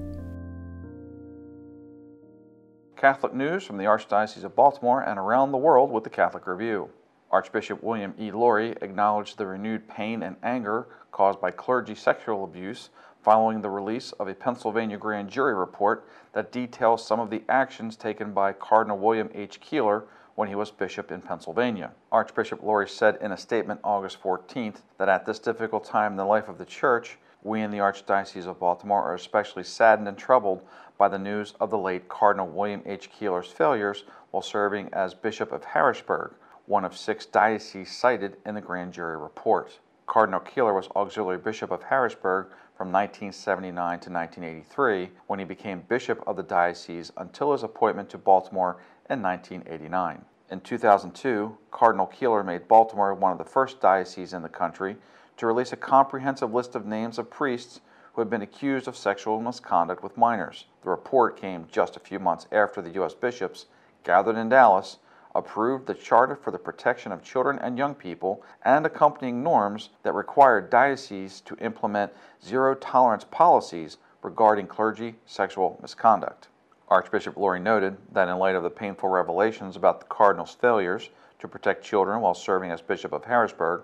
Catholic 2.96 3.34
news 3.34 3.64
from 3.64 3.76
the 3.76 3.84
Archdiocese 3.84 4.44
of 4.44 4.56
Baltimore 4.56 5.02
and 5.02 5.18
around 5.18 5.52
the 5.52 5.58
world 5.58 5.90
with 5.90 6.04
the 6.04 6.10
Catholic 6.10 6.46
Review. 6.46 6.88
Archbishop 7.30 7.82
William 7.82 8.14
E. 8.18 8.30
Lori 8.30 8.74
acknowledged 8.80 9.36
the 9.36 9.46
renewed 9.46 9.86
pain 9.86 10.22
and 10.22 10.36
anger 10.42 10.86
caused 11.12 11.40
by 11.40 11.50
clergy 11.50 11.94
sexual 11.94 12.44
abuse 12.44 12.88
following 13.22 13.60
the 13.60 13.68
release 13.68 14.12
of 14.12 14.28
a 14.28 14.34
Pennsylvania 14.34 14.96
grand 14.96 15.28
jury 15.28 15.54
report 15.54 16.08
that 16.32 16.52
details 16.52 17.04
some 17.04 17.20
of 17.20 17.28
the 17.28 17.42
actions 17.48 17.96
taken 17.96 18.32
by 18.32 18.52
Cardinal 18.52 18.96
William 18.96 19.28
H. 19.34 19.60
Keeler 19.60 20.04
when 20.36 20.48
he 20.48 20.54
was 20.54 20.70
bishop 20.70 21.10
in 21.12 21.20
Pennsylvania. 21.20 21.90
Archbishop 22.10 22.62
Lori 22.62 22.88
said 22.88 23.18
in 23.20 23.32
a 23.32 23.36
statement 23.36 23.80
August 23.84 24.22
14th 24.22 24.76
that 24.96 25.08
at 25.08 25.26
this 25.26 25.38
difficult 25.38 25.84
time 25.84 26.12
in 26.12 26.16
the 26.16 26.24
life 26.24 26.48
of 26.48 26.56
the 26.56 26.64
Church, 26.64 27.18
we 27.42 27.60
in 27.60 27.70
the 27.70 27.78
Archdiocese 27.78 28.46
of 28.46 28.58
Baltimore 28.58 29.02
are 29.02 29.14
especially 29.14 29.64
saddened 29.64 30.08
and 30.08 30.16
troubled 30.16 30.62
by 30.96 31.08
the 31.08 31.18
news 31.18 31.54
of 31.60 31.70
the 31.70 31.78
late 31.78 32.08
Cardinal 32.08 32.46
William 32.46 32.82
H. 32.86 33.10
Keeler's 33.10 33.48
failures 33.48 34.04
while 34.30 34.42
serving 34.42 34.88
as 34.92 35.12
Bishop 35.12 35.52
of 35.52 35.64
Harrisburg 35.64 36.34
one 36.68 36.84
of 36.84 36.96
six 36.96 37.24
dioceses 37.24 37.90
cited 37.90 38.36
in 38.44 38.54
the 38.54 38.60
grand 38.60 38.92
jury 38.92 39.16
report. 39.16 39.78
Cardinal 40.06 40.40
Keeler 40.40 40.74
was 40.74 40.88
auxiliary 40.94 41.38
bishop 41.38 41.70
of 41.70 41.82
Harrisburg 41.82 42.48
from 42.76 42.92
1979 42.92 43.74
to 44.00 44.10
1983 44.10 45.10
when 45.26 45.38
he 45.38 45.44
became 45.46 45.80
bishop 45.88 46.22
of 46.26 46.36
the 46.36 46.42
diocese 46.42 47.10
until 47.16 47.52
his 47.52 47.62
appointment 47.62 48.10
to 48.10 48.18
Baltimore 48.18 48.76
in 49.08 49.22
1989. 49.22 50.24
In 50.50 50.60
2002, 50.60 51.56
Cardinal 51.70 52.06
Keeler 52.06 52.44
made 52.44 52.68
Baltimore 52.68 53.14
one 53.14 53.32
of 53.32 53.38
the 53.38 53.44
first 53.44 53.80
dioceses 53.80 54.34
in 54.34 54.42
the 54.42 54.48
country 54.48 54.96
to 55.38 55.46
release 55.46 55.72
a 55.72 55.76
comprehensive 55.76 56.52
list 56.52 56.74
of 56.74 56.84
names 56.84 57.18
of 57.18 57.30
priests 57.30 57.80
who 58.12 58.20
had 58.20 58.30
been 58.30 58.42
accused 58.42 58.88
of 58.88 58.96
sexual 58.96 59.40
misconduct 59.40 60.02
with 60.02 60.18
minors. 60.18 60.66
The 60.82 60.90
report 60.90 61.40
came 61.40 61.66
just 61.70 61.96
a 61.96 62.00
few 62.00 62.18
months 62.18 62.46
after 62.52 62.82
the 62.82 62.90
U.S. 62.90 63.14
bishops 63.14 63.66
gathered 64.04 64.36
in 64.36 64.50
Dallas 64.50 64.98
approved 65.38 65.86
the 65.86 65.94
Charter 65.94 66.34
for 66.34 66.50
the 66.50 66.58
Protection 66.58 67.12
of 67.12 67.22
Children 67.22 67.58
and 67.60 67.78
Young 67.78 67.94
People 67.94 68.42
and 68.64 68.84
accompanying 68.84 69.42
norms 69.42 69.90
that 70.02 70.12
required 70.12 70.68
dioceses 70.68 71.40
to 71.42 71.56
implement 71.56 72.12
zero 72.44 72.74
tolerance 72.74 73.24
policies 73.24 73.98
regarding 74.22 74.66
clergy 74.66 75.14
sexual 75.26 75.78
misconduct. 75.80 76.48
Archbishop 76.88 77.36
Lori 77.36 77.60
noted 77.60 77.96
that 78.12 78.28
in 78.28 78.38
light 78.38 78.56
of 78.56 78.62
the 78.62 78.70
painful 78.70 79.08
revelations 79.08 79.76
about 79.76 80.00
the 80.00 80.06
Cardinal's 80.06 80.54
failures 80.54 81.10
to 81.38 81.46
protect 81.46 81.84
children 81.84 82.20
while 82.20 82.34
serving 82.34 82.70
as 82.70 82.82
Bishop 82.82 83.12
of 83.12 83.24
Harrisburg, 83.24 83.82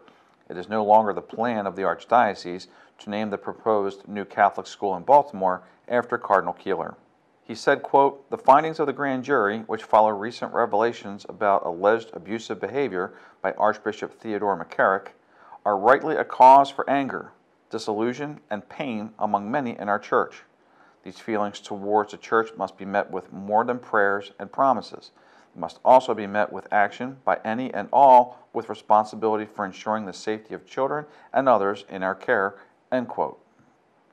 it 0.48 0.56
is 0.56 0.68
no 0.68 0.84
longer 0.84 1.12
the 1.12 1.22
plan 1.22 1.66
of 1.66 1.76
the 1.76 1.82
Archdiocese 1.82 2.66
to 2.98 3.10
name 3.10 3.30
the 3.30 3.38
proposed 3.38 4.08
new 4.08 4.24
Catholic 4.24 4.66
school 4.66 4.96
in 4.96 5.04
Baltimore 5.04 5.62
after 5.88 6.18
Cardinal 6.18 6.54
Keeler. 6.54 6.96
He 7.44 7.54
said, 7.54 7.82
quote, 7.82 8.28
The 8.30 8.38
findings 8.38 8.80
of 8.80 8.86
the 8.86 8.92
grand 8.94 9.24
jury, 9.24 9.60
which 9.66 9.82
follow 9.82 10.10
recent 10.10 10.54
revelations 10.54 11.26
about 11.28 11.66
alleged 11.66 12.10
abusive 12.14 12.58
behavior 12.58 13.12
by 13.42 13.52
Archbishop 13.52 14.18
Theodore 14.18 14.62
McCarrick, 14.62 15.08
are 15.64 15.76
rightly 15.76 16.16
a 16.16 16.24
cause 16.24 16.70
for 16.70 16.88
anger, 16.88 17.32
disillusion, 17.70 18.40
and 18.50 18.68
pain 18.68 19.10
among 19.18 19.50
many 19.50 19.78
in 19.78 19.90
our 19.90 19.98
church. 19.98 20.44
These 21.02 21.18
feelings 21.18 21.60
towards 21.60 22.12
the 22.12 22.16
church 22.16 22.50
must 22.56 22.78
be 22.78 22.86
met 22.86 23.10
with 23.10 23.30
more 23.30 23.62
than 23.64 23.78
prayers 23.78 24.32
and 24.38 24.50
promises. 24.50 25.10
They 25.54 25.60
must 25.60 25.80
also 25.84 26.14
be 26.14 26.26
met 26.26 26.50
with 26.50 26.66
action 26.72 27.18
by 27.26 27.40
any 27.44 27.72
and 27.74 27.88
all 27.92 28.48
with 28.54 28.70
responsibility 28.70 29.44
for 29.44 29.66
ensuring 29.66 30.06
the 30.06 30.14
safety 30.14 30.54
of 30.54 30.64
children 30.64 31.04
and 31.30 31.46
others 31.46 31.84
in 31.90 32.02
our 32.02 32.14
care. 32.14 32.54
End 32.90 33.08
quote. 33.08 33.43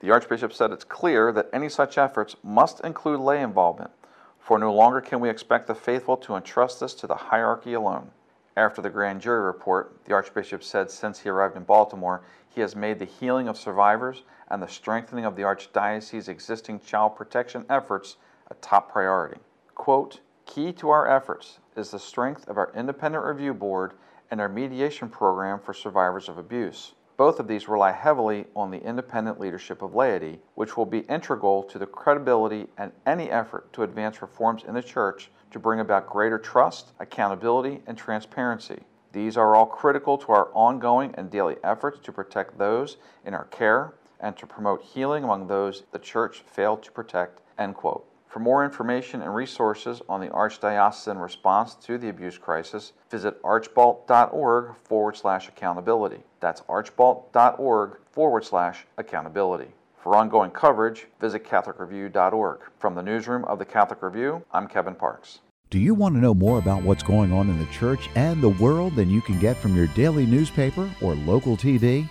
The 0.02 0.10
Archbishop 0.10 0.52
said 0.52 0.72
it's 0.72 0.82
clear 0.82 1.30
that 1.30 1.48
any 1.52 1.68
such 1.68 1.96
efforts 1.96 2.34
must 2.42 2.80
include 2.80 3.20
lay 3.20 3.40
involvement, 3.40 3.92
for 4.40 4.58
no 4.58 4.74
longer 4.74 5.00
can 5.00 5.20
we 5.20 5.30
expect 5.30 5.68
the 5.68 5.76
faithful 5.76 6.16
to 6.16 6.34
entrust 6.34 6.80
this 6.80 6.92
to 6.94 7.06
the 7.06 7.14
hierarchy 7.14 7.74
alone. 7.74 8.10
After 8.56 8.82
the 8.82 8.90
grand 8.90 9.20
jury 9.20 9.40
report, 9.40 10.04
the 10.04 10.12
Archbishop 10.12 10.64
said 10.64 10.90
since 10.90 11.20
he 11.20 11.28
arrived 11.28 11.56
in 11.56 11.62
Baltimore, 11.62 12.22
he 12.48 12.60
has 12.62 12.74
made 12.74 12.98
the 12.98 13.04
healing 13.04 13.46
of 13.46 13.56
survivors 13.56 14.24
and 14.48 14.60
the 14.60 14.66
strengthening 14.66 15.24
of 15.24 15.36
the 15.36 15.44
Archdiocese's 15.44 16.28
existing 16.28 16.80
child 16.80 17.14
protection 17.14 17.64
efforts 17.70 18.16
a 18.50 18.54
top 18.54 18.90
priority. 18.90 19.38
Quote, 19.76 20.18
Key 20.46 20.72
to 20.72 20.90
our 20.90 21.08
efforts 21.08 21.60
is 21.76 21.92
the 21.92 22.00
strength 22.00 22.48
of 22.48 22.58
our 22.58 22.72
independent 22.74 23.24
review 23.24 23.54
board 23.54 23.92
and 24.32 24.40
our 24.40 24.48
mediation 24.48 25.08
program 25.08 25.60
for 25.60 25.72
survivors 25.72 26.28
of 26.28 26.38
abuse. 26.38 26.94
Both 27.16 27.38
of 27.38 27.46
these 27.46 27.68
rely 27.68 27.92
heavily 27.92 28.46
on 28.56 28.70
the 28.70 28.82
independent 28.82 29.38
leadership 29.38 29.82
of 29.82 29.94
laity, 29.94 30.40
which 30.54 30.76
will 30.76 30.86
be 30.86 31.00
integral 31.00 31.62
to 31.64 31.78
the 31.78 31.86
credibility 31.86 32.68
and 32.78 32.92
any 33.06 33.30
effort 33.30 33.72
to 33.74 33.82
advance 33.82 34.22
reforms 34.22 34.64
in 34.64 34.74
the 34.74 34.82
Church 34.82 35.30
to 35.50 35.58
bring 35.58 35.80
about 35.80 36.08
greater 36.08 36.38
trust, 36.38 36.92
accountability, 36.98 37.82
and 37.86 37.98
transparency. 37.98 38.80
These 39.12 39.36
are 39.36 39.54
all 39.54 39.66
critical 39.66 40.16
to 40.18 40.32
our 40.32 40.48
ongoing 40.54 41.14
and 41.16 41.30
daily 41.30 41.56
efforts 41.62 41.98
to 42.04 42.12
protect 42.12 42.56
those 42.56 42.96
in 43.26 43.34
our 43.34 43.44
care 43.44 43.94
and 44.18 44.36
to 44.38 44.46
promote 44.46 44.82
healing 44.82 45.24
among 45.24 45.48
those 45.48 45.82
the 45.92 45.98
Church 45.98 46.42
failed 46.46 46.82
to 46.84 46.92
protect. 46.92 47.40
End 47.58 47.74
quote. 47.74 48.06
For 48.32 48.40
more 48.40 48.64
information 48.64 49.20
and 49.20 49.34
resources 49.34 50.00
on 50.08 50.22
the 50.22 50.28
Archdiocesan 50.28 51.20
response 51.20 51.74
to 51.84 51.98
the 51.98 52.08
abuse 52.08 52.38
crisis, 52.38 52.94
visit 53.10 53.42
archbalt.org 53.42 54.74
forward 54.84 55.16
slash 55.18 55.48
accountability. 55.48 56.22
That's 56.40 56.62
archbalt.org 56.62 57.98
forward 58.10 58.44
slash 58.46 58.86
accountability. 58.96 59.68
For 60.02 60.16
ongoing 60.16 60.50
coverage, 60.50 61.08
visit 61.20 61.44
CatholicReview.org. 61.44 62.60
From 62.78 62.94
the 62.94 63.02
newsroom 63.02 63.44
of 63.44 63.58
the 63.58 63.66
Catholic 63.66 64.02
Review, 64.02 64.42
I'm 64.50 64.66
Kevin 64.66 64.94
Parks. 64.94 65.40
Do 65.68 65.78
you 65.78 65.92
want 65.92 66.14
to 66.14 66.20
know 66.22 66.32
more 66.32 66.58
about 66.58 66.82
what's 66.82 67.02
going 67.02 67.34
on 67.34 67.50
in 67.50 67.58
the 67.58 67.66
church 67.66 68.08
and 68.14 68.42
the 68.42 68.48
world 68.48 68.96
than 68.96 69.10
you 69.10 69.20
can 69.20 69.38
get 69.40 69.58
from 69.58 69.76
your 69.76 69.88
daily 69.88 70.24
newspaper 70.24 70.90
or 71.02 71.14
local 71.16 71.54
TV? 71.54 72.08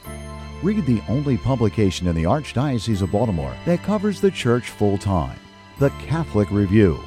Read 0.61 0.85
the 0.85 1.01
only 1.09 1.39
publication 1.39 2.05
in 2.05 2.15
the 2.15 2.25
Archdiocese 2.25 3.01
of 3.01 3.11
Baltimore 3.11 3.55
that 3.65 3.81
covers 3.81 4.21
the 4.21 4.29
church 4.29 4.69
full 4.69 4.99
time 4.99 5.39
the 5.81 5.89
Catholic 6.05 6.51
Review. 6.51 6.99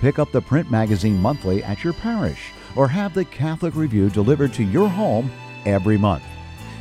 Pick 0.00 0.20
up 0.20 0.30
the 0.30 0.40
print 0.40 0.70
magazine 0.70 1.20
monthly 1.20 1.64
at 1.64 1.82
your 1.82 1.92
parish 1.92 2.52
or 2.76 2.86
have 2.86 3.12
the 3.12 3.24
Catholic 3.24 3.74
Review 3.74 4.08
delivered 4.10 4.54
to 4.54 4.62
your 4.62 4.88
home 4.88 5.28
every 5.64 5.98
month. 5.98 6.22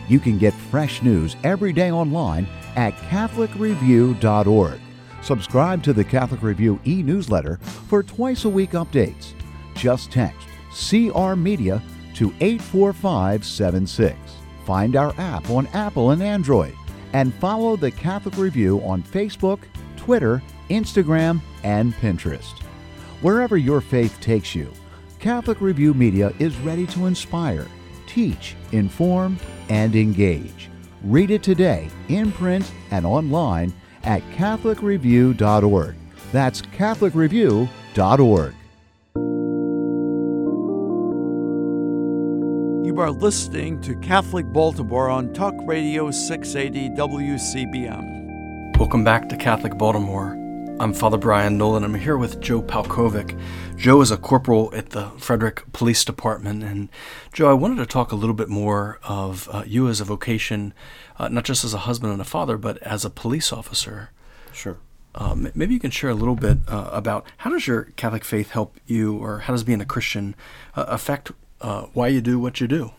You 0.08 0.20
can 0.20 0.38
get 0.38 0.54
fresh 0.54 1.02
news 1.02 1.36
every 1.44 1.74
day 1.74 1.90
online 1.90 2.46
at 2.76 2.94
CatholicReview.org. 3.10 4.80
Subscribe 5.24 5.82
to 5.82 5.94
the 5.94 6.04
Catholic 6.04 6.44
Review 6.44 6.80
e 6.86 7.02
newsletter 7.02 7.58
for 7.88 8.04
twice 8.04 8.46
a 8.46 8.50
week 8.50 8.74
updates. 8.74 9.34
Just 9.74 10.12
text 10.12 10.48
CR 10.70 11.34
Media 11.34 11.82
to 12.14 12.32
84576. 12.40 14.16
Find 14.64 14.96
our 14.96 15.16
app 15.18 15.50
on 15.50 15.66
Apple 15.74 16.12
and 16.12 16.22
Android 16.22 16.76
and 17.14 17.34
follow 17.34 17.76
the 17.76 17.90
Catholic 17.90 18.38
Review 18.38 18.80
on 18.82 19.02
Facebook, 19.02 19.62
Twitter, 19.98 20.44
Instagram, 20.70 21.42
and 21.64 21.94
Pinterest. 21.96 22.60
Wherever 23.22 23.58
your 23.58 23.82
faith 23.82 24.20
takes 24.20 24.54
you, 24.56 24.72
Catholic 25.20 25.62
Review 25.62 25.94
Media 25.94 26.32
is 26.40 26.58
ready 26.60 26.86
to 26.88 27.06
inspire, 27.08 27.68
teach, 28.06 28.56
inform, 28.72 29.38
and 29.70 29.96
engage. 29.96 30.70
Read 31.04 31.32
it 31.32 31.44
today 31.44 31.90
in 32.10 32.32
print 32.32 32.72
and 32.92 33.06
online 33.06 33.74
at 34.04 34.22
CatholicReview.org. 34.32 35.96
That's 36.32 36.62
CatholicReview.org. 36.62 38.56
You 42.86 43.02
are 43.02 43.12
listening 43.12 43.82
to 43.82 43.96
Catholic 43.96 44.46
Baltimore 44.54 45.10
on 45.10 45.34
Talk 45.34 45.56
Radio 45.66 46.12
680 46.12 46.90
WCBM. 46.96 48.78
Welcome 48.78 49.04
back 49.04 49.28
to 49.30 49.38
Catholic 49.38 49.78
Baltimore. 49.78 50.45
I'm 50.78 50.94
Father 50.94 51.18
Brian 51.18 51.58
Nolan. 51.58 51.86
I'm 51.86 51.96
here 51.96 52.18
with 52.18 52.42
Joe 52.42 52.62
Palkovic. 52.62 53.40
Joe 53.78 54.02
is 54.02 54.12
a 54.12 54.18
corporal 54.18 54.76
at 54.76 54.90
the 54.90 55.10
Frederick 55.12 55.64
Police 55.72 56.04
Department. 56.04 56.64
And 56.64 56.90
Joe, 57.32 57.50
I 57.50 57.54
wanted 57.54 57.78
to 57.78 57.86
talk 57.86 58.12
a 58.12 58.16
little 58.16 58.36
bit 58.36 58.50
more 58.50 59.00
of 59.02 59.48
uh, 59.54 59.64
you 59.66 59.88
as 59.88 60.02
a 60.02 60.04
vocation, 60.04 60.74
uh, 61.18 61.30
not 61.30 61.46
just 61.46 61.64
as 61.64 61.74
a 61.74 61.80
husband 61.80 62.12
and 62.12 62.22
a 62.22 62.26
father, 62.26 62.58
but 62.58 62.78
as 62.80 63.06
a 63.06 63.10
police 63.10 63.54
officer. 63.54 64.12
Sure. 64.52 64.78
Um, 65.16 65.50
maybe 65.56 65.74
you 65.74 65.80
can 65.80 65.92
share 65.92 66.10
a 66.10 66.14
little 66.14 66.36
bit 66.36 66.58
uh, 66.68 66.90
about 66.92 67.26
how 67.38 67.52
does 67.52 67.68
your 67.68 67.86
Catholic 67.96 68.26
faith 68.26 68.50
help 68.50 68.78
you, 68.86 69.16
or 69.16 69.40
how 69.40 69.54
does 69.54 69.64
being 69.64 69.80
a 69.80 69.86
Christian 69.86 70.36
uh, 70.76 70.84
affect 70.90 71.32
uh, 71.62 71.84
why 71.94 72.10
you 72.10 72.20
do 72.20 72.38
what 72.38 72.60
you 72.60 72.68
do? 72.68 72.92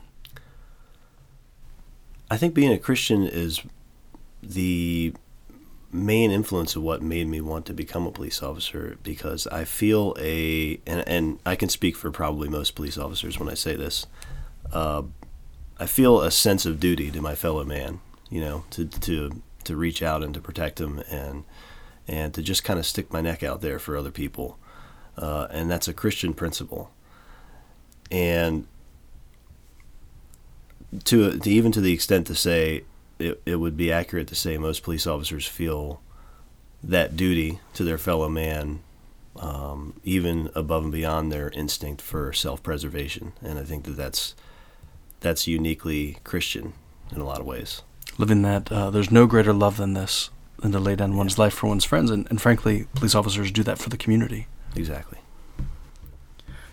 I 2.31 2.39
think 2.39 2.55
being 2.55 2.73
a 2.73 2.79
Christian 2.79 3.23
is 3.23 3.61
the 4.43 5.13
main 5.93 6.31
influence 6.31 6.77
of 6.77 6.83
what 6.83 7.03
made 7.03 7.29
me 7.29 7.41
want 7.41 7.67
to 7.67 7.73
become 7.73 8.07
a 8.07 8.11
police 8.11 8.43
officer 8.43 8.99
because 9.03 9.47
I 9.49 9.65
feel 9.65 10.15
a 10.19 10.81
and, 10.87 11.07
and 11.07 11.39
I 11.47 11.57
can 11.57 11.69
speak 11.69 11.97
for 11.97 12.11
probably 12.11 12.49
most 12.49 12.75
police 12.75 12.99
officers 12.99 13.39
when 13.39 13.49
I 13.49 13.55
say 13.55 13.77
this. 13.77 14.07
Uh, 14.73 15.03
I 15.79 15.87
feel 15.87 16.21
a 16.21 16.31
sense 16.31 16.67
of 16.67 16.81
duty 16.81 17.11
to 17.11 17.21
my 17.21 17.35
fellow 17.35 17.65
man, 17.65 18.01
you 18.31 18.41
know, 18.41 18.65
to 18.71 18.87
to 18.87 19.43
to 19.65 19.77
reach 19.77 20.03
out 20.03 20.23
and 20.23 20.35
to 20.35 20.41
protect 20.41 20.77
them 20.77 21.03
and 21.11 21.45
and 22.09 22.35
to 22.35 22.43
just 22.43 22.65
kind 22.65 22.79
of 22.79 22.87
stick 22.87 23.13
my 23.13 23.21
neck 23.21 23.43
out 23.43 23.61
there 23.61 23.79
for 23.79 23.97
other 23.97 24.11
people, 24.11 24.59
uh, 25.17 25.49
and 25.51 25.71
that's 25.71 25.89
a 25.89 25.95
Christian 25.95 26.35
principle. 26.35 26.91
And 28.11 28.67
to, 31.05 31.39
to 31.39 31.51
even 31.51 31.73
to 31.73 31.81
the 31.81 31.93
extent 31.93 32.27
to 32.29 32.35
say 32.35 32.85
it, 33.19 33.41
it 33.47 33.57
would 33.57 33.77
be 33.77 33.93
accurate 33.93 34.29
to 34.29 34.35
say 34.35 34.59
most 34.59 34.83
police 34.83 35.07
officers 35.07 35.47
feel 35.47 36.01
that 36.83 37.17
duty 37.17 37.61
to 37.75 37.85
their 37.85 37.99
fellow 37.99 38.29
man, 38.29 38.81
um, 39.37 39.99
even 40.05 40.51
above 40.55 40.85
and 40.85 40.93
beyond 40.93 41.33
their 41.33 41.51
instinct 41.51 42.03
for 42.03 42.33
self-preservation. 42.33 43.33
And 43.43 43.59
I 43.59 43.65
think 43.65 43.85
that 43.85 43.97
that's 43.97 44.35
that's 45.21 45.47
uniquely 45.47 46.19
Christian 46.25 46.75
in 47.11 47.21
a 47.21 47.25
lot 47.25 47.41
of 47.41 47.47
ways. 47.47 47.83
Living 48.19 48.43
that, 48.43 48.71
uh, 48.71 48.91
there's 48.91 49.11
no 49.11 49.27
greater 49.27 49.53
love 49.53 49.77
than 49.77 49.95
this, 49.95 50.31
than 50.59 50.73
to 50.73 50.79
lay 50.79 50.95
down 50.95 51.13
yeah. 51.13 51.19
one's 51.19 51.39
life 51.39 51.55
for 51.55 51.67
one's 51.67 51.85
friends, 51.85 52.11
and, 52.11 52.27
and 52.31 52.41
frankly, 52.41 52.87
police 52.95 53.15
officers 53.15 53.51
do 53.51 53.63
that 53.63 53.79
for 53.79 53.89
the 53.89 53.97
community. 53.97 54.47
Exactly. 54.75 55.19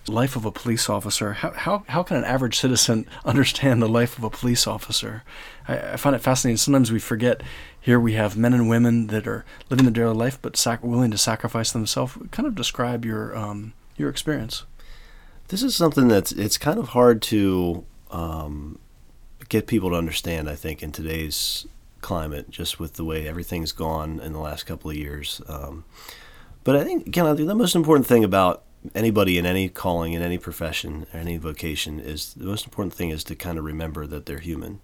Life 0.07 0.36
of 0.36 0.45
a 0.45 0.51
police 0.51 0.89
officer. 0.89 1.33
How, 1.33 1.51
how, 1.51 1.83
how 1.88 2.03
can 2.03 2.17
an 2.17 2.24
average 2.24 2.60
citizen 2.60 3.07
understand 3.25 3.81
the 3.81 3.88
life 3.88 4.17
of 4.17 4.24
a 4.24 4.29
police 4.29 4.67
officer? 4.67 5.24
I, 5.67 5.93
I 5.93 5.98
find 5.98 6.15
it 6.15 6.19
fascinating. 6.19 6.57
Sometimes 6.57 6.91
we 6.91 7.00
forget 7.00 7.41
here 7.79 8.00
we 8.00 8.13
have 8.13 8.38
men 8.38 8.53
and 8.53 8.69
women 8.69 9.07
that 9.07 9.27
are 9.27 9.45
living 9.69 9.86
the 9.86 9.91
daily 9.91 10.13
life 10.13 10.39
but 10.41 10.57
sac- 10.57 10.83
willing 10.83 11.12
to 11.12 11.17
sacrifice 11.17 11.72
themselves. 11.72 12.17
Kind 12.31 12.48
of 12.48 12.55
describe 12.55 13.05
your, 13.05 13.36
um, 13.36 13.74
your 13.98 14.10
experience. 14.10 14.63
This 15.50 15.63
is 15.63 15.75
something 15.75 16.07
that's 16.07 16.31
it's 16.31 16.57
kind 16.57 16.79
of 16.79 16.89
hard 16.89 17.22
to 17.24 17.86
um, 18.12 18.79
get 19.50 19.67
people 19.67 19.89
to 19.91 19.95
understand. 19.95 20.50
I 20.50 20.55
think 20.55 20.81
in 20.81 20.91
today's 20.91 21.67
climate, 22.01 22.50
just 22.50 22.79
with 22.79 22.93
the 22.93 23.03
way 23.03 23.27
everything's 23.27 23.72
gone 23.72 24.19
in 24.19 24.33
the 24.33 24.39
last 24.39 24.63
couple 24.63 24.89
of 24.89 24.98
years. 24.98 25.41
Um, 25.48 25.83
but 26.63 26.75
I 26.75 26.83
think 26.83 27.07
again, 27.07 27.25
I 27.25 27.36
think 27.36 27.48
the 27.48 27.55
most 27.55 27.75
important 27.75 28.07
thing 28.07 28.24
about 28.24 28.63
anybody 28.95 29.37
in 29.37 29.45
any 29.45 29.69
calling, 29.69 30.13
in 30.13 30.21
any 30.21 30.37
profession, 30.37 31.05
any 31.13 31.37
vocation 31.37 31.99
is 31.99 32.33
the 32.33 32.45
most 32.45 32.65
important 32.65 32.93
thing 32.93 33.09
is 33.09 33.23
to 33.25 33.35
kind 33.35 33.57
of 33.57 33.65
remember 33.65 34.05
that 34.07 34.25
they're 34.25 34.39
human. 34.39 34.79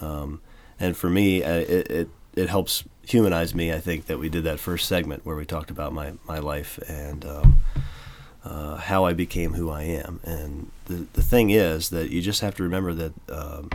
Um, 0.00 0.40
and 0.78 0.96
for 0.96 1.10
me, 1.10 1.42
uh, 1.42 1.50
it, 1.50 1.90
it 1.90 2.08
it 2.34 2.48
helps 2.48 2.84
humanize 3.02 3.54
me. 3.54 3.72
I 3.72 3.80
think 3.80 4.06
that 4.06 4.18
we 4.18 4.28
did 4.28 4.44
that 4.44 4.60
first 4.60 4.86
segment 4.86 5.24
where 5.24 5.34
we 5.36 5.44
talked 5.44 5.70
about 5.70 5.92
my 5.92 6.14
my 6.26 6.38
life 6.38 6.78
and. 6.88 7.24
Um, 7.24 7.58
uh, 8.44 8.76
how 8.76 9.04
I 9.04 9.12
became 9.12 9.54
who 9.54 9.68
I 9.68 9.82
am. 9.82 10.20
And 10.22 10.70
the, 10.86 11.06
the 11.12 11.22
thing 11.22 11.50
is 11.50 11.90
that 11.90 12.10
you 12.10 12.22
just 12.22 12.40
have 12.40 12.54
to 12.54 12.62
remember 12.62 12.94
that 12.94 13.12
um, 13.30 13.70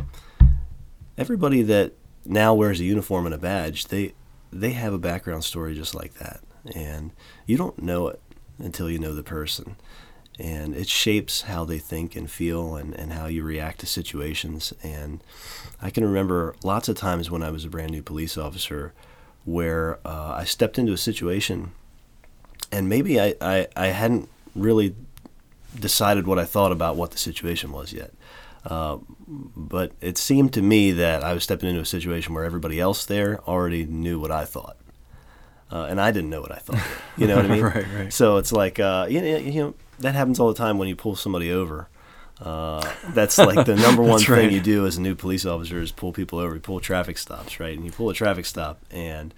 everybody 1.17 1.61
that 1.63 1.93
now 2.25 2.53
wears 2.53 2.79
a 2.79 2.83
uniform 2.83 3.25
and 3.25 3.35
a 3.35 3.37
badge, 3.37 3.87
they 3.87 4.13
they 4.51 4.71
have 4.71 4.93
a 4.93 4.99
background 4.99 5.43
story 5.43 5.75
just 5.75 5.95
like 5.95 6.15
that, 6.15 6.41
and 6.75 7.11
you 7.45 7.57
don't 7.57 7.81
know 7.81 8.07
it 8.07 8.21
until 8.59 8.89
you 8.89 8.99
know 8.99 9.13
the 9.13 9.23
person, 9.23 9.75
and 10.39 10.75
it 10.75 10.87
shapes 10.87 11.43
how 11.43 11.65
they 11.65 11.77
think 11.77 12.15
and 12.15 12.29
feel 12.29 12.75
and, 12.75 12.93
and 12.93 13.13
how 13.13 13.27
you 13.27 13.43
react 13.43 13.79
to 13.79 13.85
situations. 13.85 14.73
And 14.83 15.23
I 15.81 15.89
can 15.89 16.03
remember 16.03 16.55
lots 16.63 16.89
of 16.89 16.95
times 16.95 17.29
when 17.29 17.43
I 17.43 17.51
was 17.51 17.65
a 17.65 17.69
brand 17.69 17.91
new 17.91 18.01
police 18.01 18.37
officer 18.37 18.93
where 19.45 19.99
uh, 20.05 20.35
I 20.37 20.45
stepped 20.45 20.79
into 20.79 20.93
a 20.93 20.97
situation, 20.97 21.71
and 22.71 22.87
maybe 22.87 23.19
I, 23.19 23.35
I, 23.41 23.67
I 23.75 23.87
hadn't 23.87 24.29
really 24.55 24.95
decided 25.79 26.27
what 26.27 26.39
I 26.39 26.45
thought 26.45 26.71
about 26.71 26.95
what 26.95 27.11
the 27.11 27.17
situation 27.17 27.71
was 27.71 27.93
yet. 27.93 28.13
Uh, 28.65 28.99
but 29.27 29.91
it 29.99 30.17
seemed 30.17 30.53
to 30.53 30.61
me 30.61 30.91
that 30.91 31.23
I 31.23 31.33
was 31.33 31.43
stepping 31.43 31.69
into 31.69 31.81
a 31.81 31.85
situation 31.85 32.33
where 32.33 32.45
everybody 32.45 32.79
else 32.79 33.05
there 33.05 33.41
already 33.41 33.85
knew 33.85 34.19
what 34.19 34.31
I 34.31 34.45
thought. 34.45 34.77
Uh, 35.73 35.87
and 35.89 35.99
I 35.99 36.11
didn't 36.11 36.29
know 36.29 36.39
what 36.39 36.51
I 36.51 36.57
thought. 36.57 36.83
You 37.17 37.25
know 37.25 37.35
what 37.35 37.45
I 37.45 37.47
mean? 37.55 37.63
right, 37.63 37.85
right. 37.95 38.13
So 38.13 38.37
it's 38.37 38.51
like, 38.51 38.79
uh, 38.79 39.07
you, 39.09 39.21
know, 39.21 39.37
you 39.37 39.63
know, 39.63 39.73
that 39.99 40.13
happens 40.13 40.39
all 40.39 40.47
the 40.47 40.53
time 40.53 40.77
when 40.77 40.87
you 40.87 40.95
pull 40.95 41.15
somebody 41.15 41.51
over. 41.51 41.89
Uh, 42.39 42.87
that's 43.09 43.39
like 43.39 43.65
the 43.65 43.75
number 43.87 44.03
one 44.03 44.19
thing 44.19 44.35
right. 44.35 44.51
you 44.51 44.59
do 44.59 44.85
as 44.85 44.97
a 44.97 45.01
new 45.01 45.15
police 45.15 45.45
officer 45.45 45.81
is 45.81 45.91
pull 45.91 46.13
people 46.13 46.37
over. 46.37 46.53
You 46.53 46.59
pull 46.59 46.79
traffic 46.79 47.17
stops, 47.17 47.59
right? 47.59 47.75
And 47.75 47.83
you 47.83 47.91
pull 47.91 48.09
a 48.11 48.13
traffic 48.13 48.45
stop, 48.45 48.79
and 48.91 49.33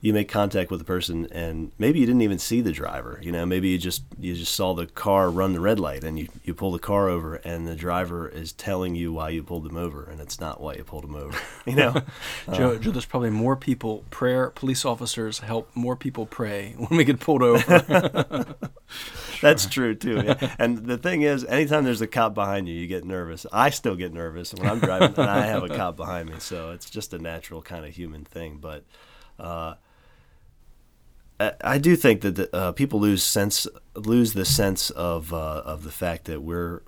you 0.00 0.12
make 0.12 0.28
contact 0.28 0.70
with 0.70 0.78
the 0.78 0.84
person 0.84 1.26
and 1.32 1.72
maybe 1.78 1.98
you 1.98 2.06
didn't 2.06 2.20
even 2.20 2.38
see 2.38 2.60
the 2.60 2.72
driver 2.72 3.18
you 3.22 3.32
know 3.32 3.46
maybe 3.46 3.68
you 3.68 3.78
just 3.78 4.02
you 4.18 4.34
just 4.34 4.54
saw 4.54 4.74
the 4.74 4.86
car 4.86 5.30
run 5.30 5.52
the 5.52 5.60
red 5.60 5.80
light 5.80 6.04
and 6.04 6.18
you, 6.18 6.28
you 6.44 6.54
pull 6.54 6.70
the 6.70 6.78
car 6.78 7.08
over 7.08 7.36
and 7.36 7.66
the 7.66 7.74
driver 7.74 8.28
is 8.28 8.52
telling 8.52 8.94
you 8.94 9.12
why 9.12 9.28
you 9.28 9.42
pulled 9.42 9.64
them 9.64 9.76
over 9.76 10.04
and 10.04 10.20
it's 10.20 10.38
not 10.38 10.60
why 10.60 10.74
you 10.74 10.84
pulled 10.84 11.04
them 11.04 11.14
over 11.14 11.36
you 11.64 11.74
know? 11.74 11.92
Joe, 12.52 12.72
uh, 12.72 12.78
Joe, 12.78 12.90
there's 12.90 13.06
probably 13.06 13.30
more 13.30 13.56
people 13.56 14.04
prayer 14.10 14.50
police 14.50 14.84
officers 14.84 15.40
help 15.40 15.70
more 15.74 15.96
people 15.96 16.26
pray 16.26 16.74
when 16.76 16.96
we 16.96 17.04
get 17.04 17.18
pulled 17.18 17.42
over. 17.42 18.54
That's 19.40 19.66
true 19.66 19.94
too 19.94 20.22
yeah. 20.24 20.54
and 20.58 20.86
the 20.86 20.98
thing 20.98 21.22
is 21.22 21.44
anytime 21.44 21.84
there's 21.84 22.00
a 22.00 22.06
cop 22.06 22.34
behind 22.34 22.68
you 22.68 22.74
you 22.74 22.86
get 22.86 23.04
nervous. 23.04 23.46
I 23.52 23.70
still 23.70 23.96
get 23.96 24.12
nervous 24.12 24.54
when 24.54 24.68
i'm 24.68 24.78
driving 24.78 25.14
and 25.16 25.30
i 25.30 25.46
have 25.46 25.62
a 25.62 25.68
cop 25.68 25.96
behind 25.96 26.28
me 26.28 26.36
so 26.38 26.70
it's 26.70 26.88
just 26.88 27.12
a 27.12 27.18
natural 27.18 27.60
kind 27.62 27.84
of 27.84 27.94
human 27.94 28.24
thing 28.24 28.58
but 28.60 28.84
uh, 29.38 29.74
I 31.62 31.78
do 31.78 31.96
think 31.96 32.20
that 32.22 32.36
the, 32.36 32.56
uh, 32.56 32.72
people 32.72 33.00
lose 33.00 33.22
sense 33.22 33.66
lose 33.94 34.32
the 34.32 34.44
sense 34.44 34.90
of 34.90 35.32
uh, 35.32 35.62
of 35.64 35.84
the 35.84 35.90
fact 35.90 36.24
that 36.26 36.42
we're 36.42 36.82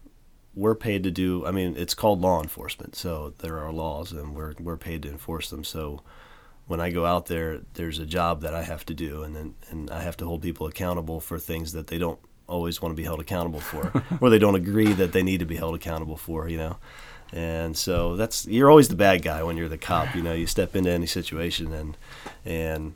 we're 0.54 0.74
paid 0.74 1.04
to 1.04 1.10
do. 1.10 1.46
I 1.46 1.50
mean, 1.50 1.74
it's 1.76 1.94
called 1.94 2.20
law 2.20 2.42
enforcement, 2.42 2.96
so 2.96 3.34
there 3.38 3.58
are 3.58 3.72
laws, 3.72 4.12
and 4.12 4.34
we're 4.34 4.54
we're 4.58 4.76
paid 4.76 5.02
to 5.02 5.10
enforce 5.10 5.50
them. 5.50 5.64
So 5.64 6.02
when 6.66 6.80
I 6.80 6.90
go 6.90 7.06
out 7.06 7.26
there, 7.26 7.60
there's 7.74 7.98
a 7.98 8.06
job 8.06 8.42
that 8.42 8.54
I 8.54 8.62
have 8.62 8.84
to 8.86 8.94
do, 8.94 9.22
and 9.22 9.34
then 9.34 9.54
and 9.70 9.90
I 9.90 10.02
have 10.02 10.16
to 10.18 10.26
hold 10.26 10.42
people 10.42 10.66
accountable 10.66 11.20
for 11.20 11.38
things 11.38 11.72
that 11.72 11.86
they 11.86 11.98
don't 11.98 12.18
always 12.46 12.80
want 12.80 12.92
to 12.92 12.96
be 12.96 13.04
held 13.04 13.20
accountable 13.20 13.60
for, 13.60 14.02
or 14.20 14.30
they 14.30 14.38
don't 14.38 14.54
agree 14.54 14.92
that 14.94 15.12
they 15.12 15.22
need 15.22 15.38
to 15.38 15.46
be 15.46 15.56
held 15.56 15.74
accountable 15.74 16.16
for. 16.16 16.48
You 16.48 16.58
know. 16.58 16.76
And 17.30 17.76
so 17.76 18.16
that's 18.16 18.46
you're 18.46 18.70
always 18.70 18.88
the 18.88 18.96
bad 18.96 19.22
guy 19.22 19.42
when 19.42 19.56
you're 19.56 19.68
the 19.68 19.78
cop. 19.78 20.14
You 20.14 20.22
know, 20.22 20.32
you 20.32 20.46
step 20.46 20.74
into 20.74 20.90
any 20.90 21.06
situation 21.06 21.72
and 21.72 21.96
and 22.44 22.94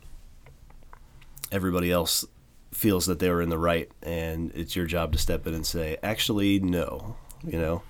everybody 1.52 1.92
else 1.92 2.24
feels 2.72 3.06
that 3.06 3.18
they 3.18 3.30
were 3.30 3.42
in 3.42 3.50
the 3.50 3.58
right, 3.58 3.88
and 4.02 4.50
it's 4.54 4.74
your 4.74 4.86
job 4.86 5.12
to 5.12 5.18
step 5.18 5.46
in 5.46 5.54
and 5.54 5.66
say, 5.66 5.98
actually, 6.02 6.58
no. 6.58 7.16
You 7.44 7.58
know. 7.58 7.82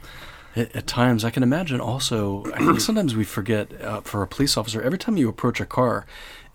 At, 0.57 0.75
at 0.77 0.87
times, 0.87 1.25
I 1.25 1.31
can 1.31 1.43
imagine 1.43 1.81
also. 1.81 2.45
I 2.53 2.59
think 2.59 2.81
sometimes 2.81 3.15
we 3.15 3.25
forget 3.25 3.81
uh, 3.81 4.01
for 4.01 4.23
a 4.23 4.27
police 4.27 4.57
officer. 4.57 4.83
Every 4.83 4.99
time 4.99 5.17
you 5.17 5.29
approach 5.29 5.61
a 5.61 5.67
car, 5.67 6.05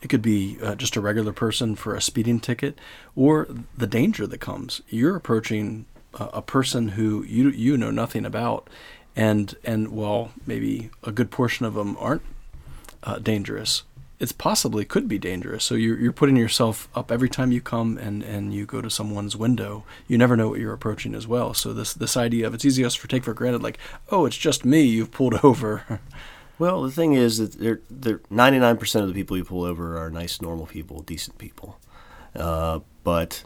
it 0.02 0.10
could 0.10 0.22
be 0.22 0.58
uh, 0.62 0.76
just 0.76 0.96
a 0.96 1.02
regular 1.02 1.34
person 1.34 1.76
for 1.76 1.96
a 1.96 2.02
speeding 2.02 2.40
ticket, 2.40 2.78
or 3.16 3.48
the 3.76 3.88
danger 3.88 4.28
that 4.28 4.40
comes. 4.40 4.82
You're 4.90 5.16
approaching 5.16 5.86
uh, 6.14 6.30
a 6.34 6.42
person 6.42 6.90
who 6.90 7.24
you 7.24 7.50
you 7.50 7.78
know 7.78 7.92
nothing 7.92 8.26
about, 8.26 8.70
and 9.16 9.56
and 9.64 9.96
well, 9.96 10.32
maybe 10.46 10.92
a 11.04 11.12
good 11.12 11.32
portion 11.32 11.66
of 11.66 11.74
them 11.74 11.96
aren't 12.00 12.24
uh, 13.04 13.20
dangerous 13.20 13.84
it's 14.20 14.32
possibly 14.32 14.84
could 14.84 15.08
be 15.08 15.20
dangerous. 15.20 15.64
So 15.64 15.76
you're, 15.76 16.00
you're 16.00 16.12
putting 16.12 16.36
yourself 16.36 16.90
up 16.96 17.12
every 17.12 17.30
time 17.30 17.52
you 17.52 17.62
come 17.62 17.98
and, 17.98 18.24
and 18.24 18.54
you 18.54 18.66
go 18.66 18.82
to 18.82 18.90
someone's 18.90 19.38
window. 19.38 19.84
You 20.08 20.18
never 20.18 20.36
know 20.36 20.50
what 20.50 20.60
you're 20.60 20.74
approaching 20.74 21.14
as 21.14 21.28
well. 21.28 21.54
So 21.54 21.74
this 21.74 21.94
this 21.94 22.18
idea 22.18 22.48
of 22.48 22.54
it's 22.54 22.66
easy 22.66 22.84
to 22.84 23.08
take 23.08 23.24
for 23.24 23.34
granted, 23.34 23.62
like 23.62 23.78
oh, 24.10 24.26
it's 24.26 24.38
just 24.38 24.66
me 24.66 24.82
you've 24.82 25.12
pulled 25.12 25.36
over. 25.44 26.02
well, 26.58 26.82
the 26.82 26.92
thing 26.92 27.14
is 27.14 27.38
that 27.38 27.60
they're, 27.60 27.82
they're 27.90 28.20
99% 28.32 29.02
of 29.02 29.08
the 29.08 29.14
people 29.14 29.38
you 29.38 29.44
pull 29.44 29.64
over 29.64 29.98
are 29.98 30.10
nice, 30.10 30.42
normal 30.42 30.66
people, 30.66 31.02
decent 31.02 31.38
people. 31.38 31.80
Uh, 32.36 32.80
but 33.04 33.44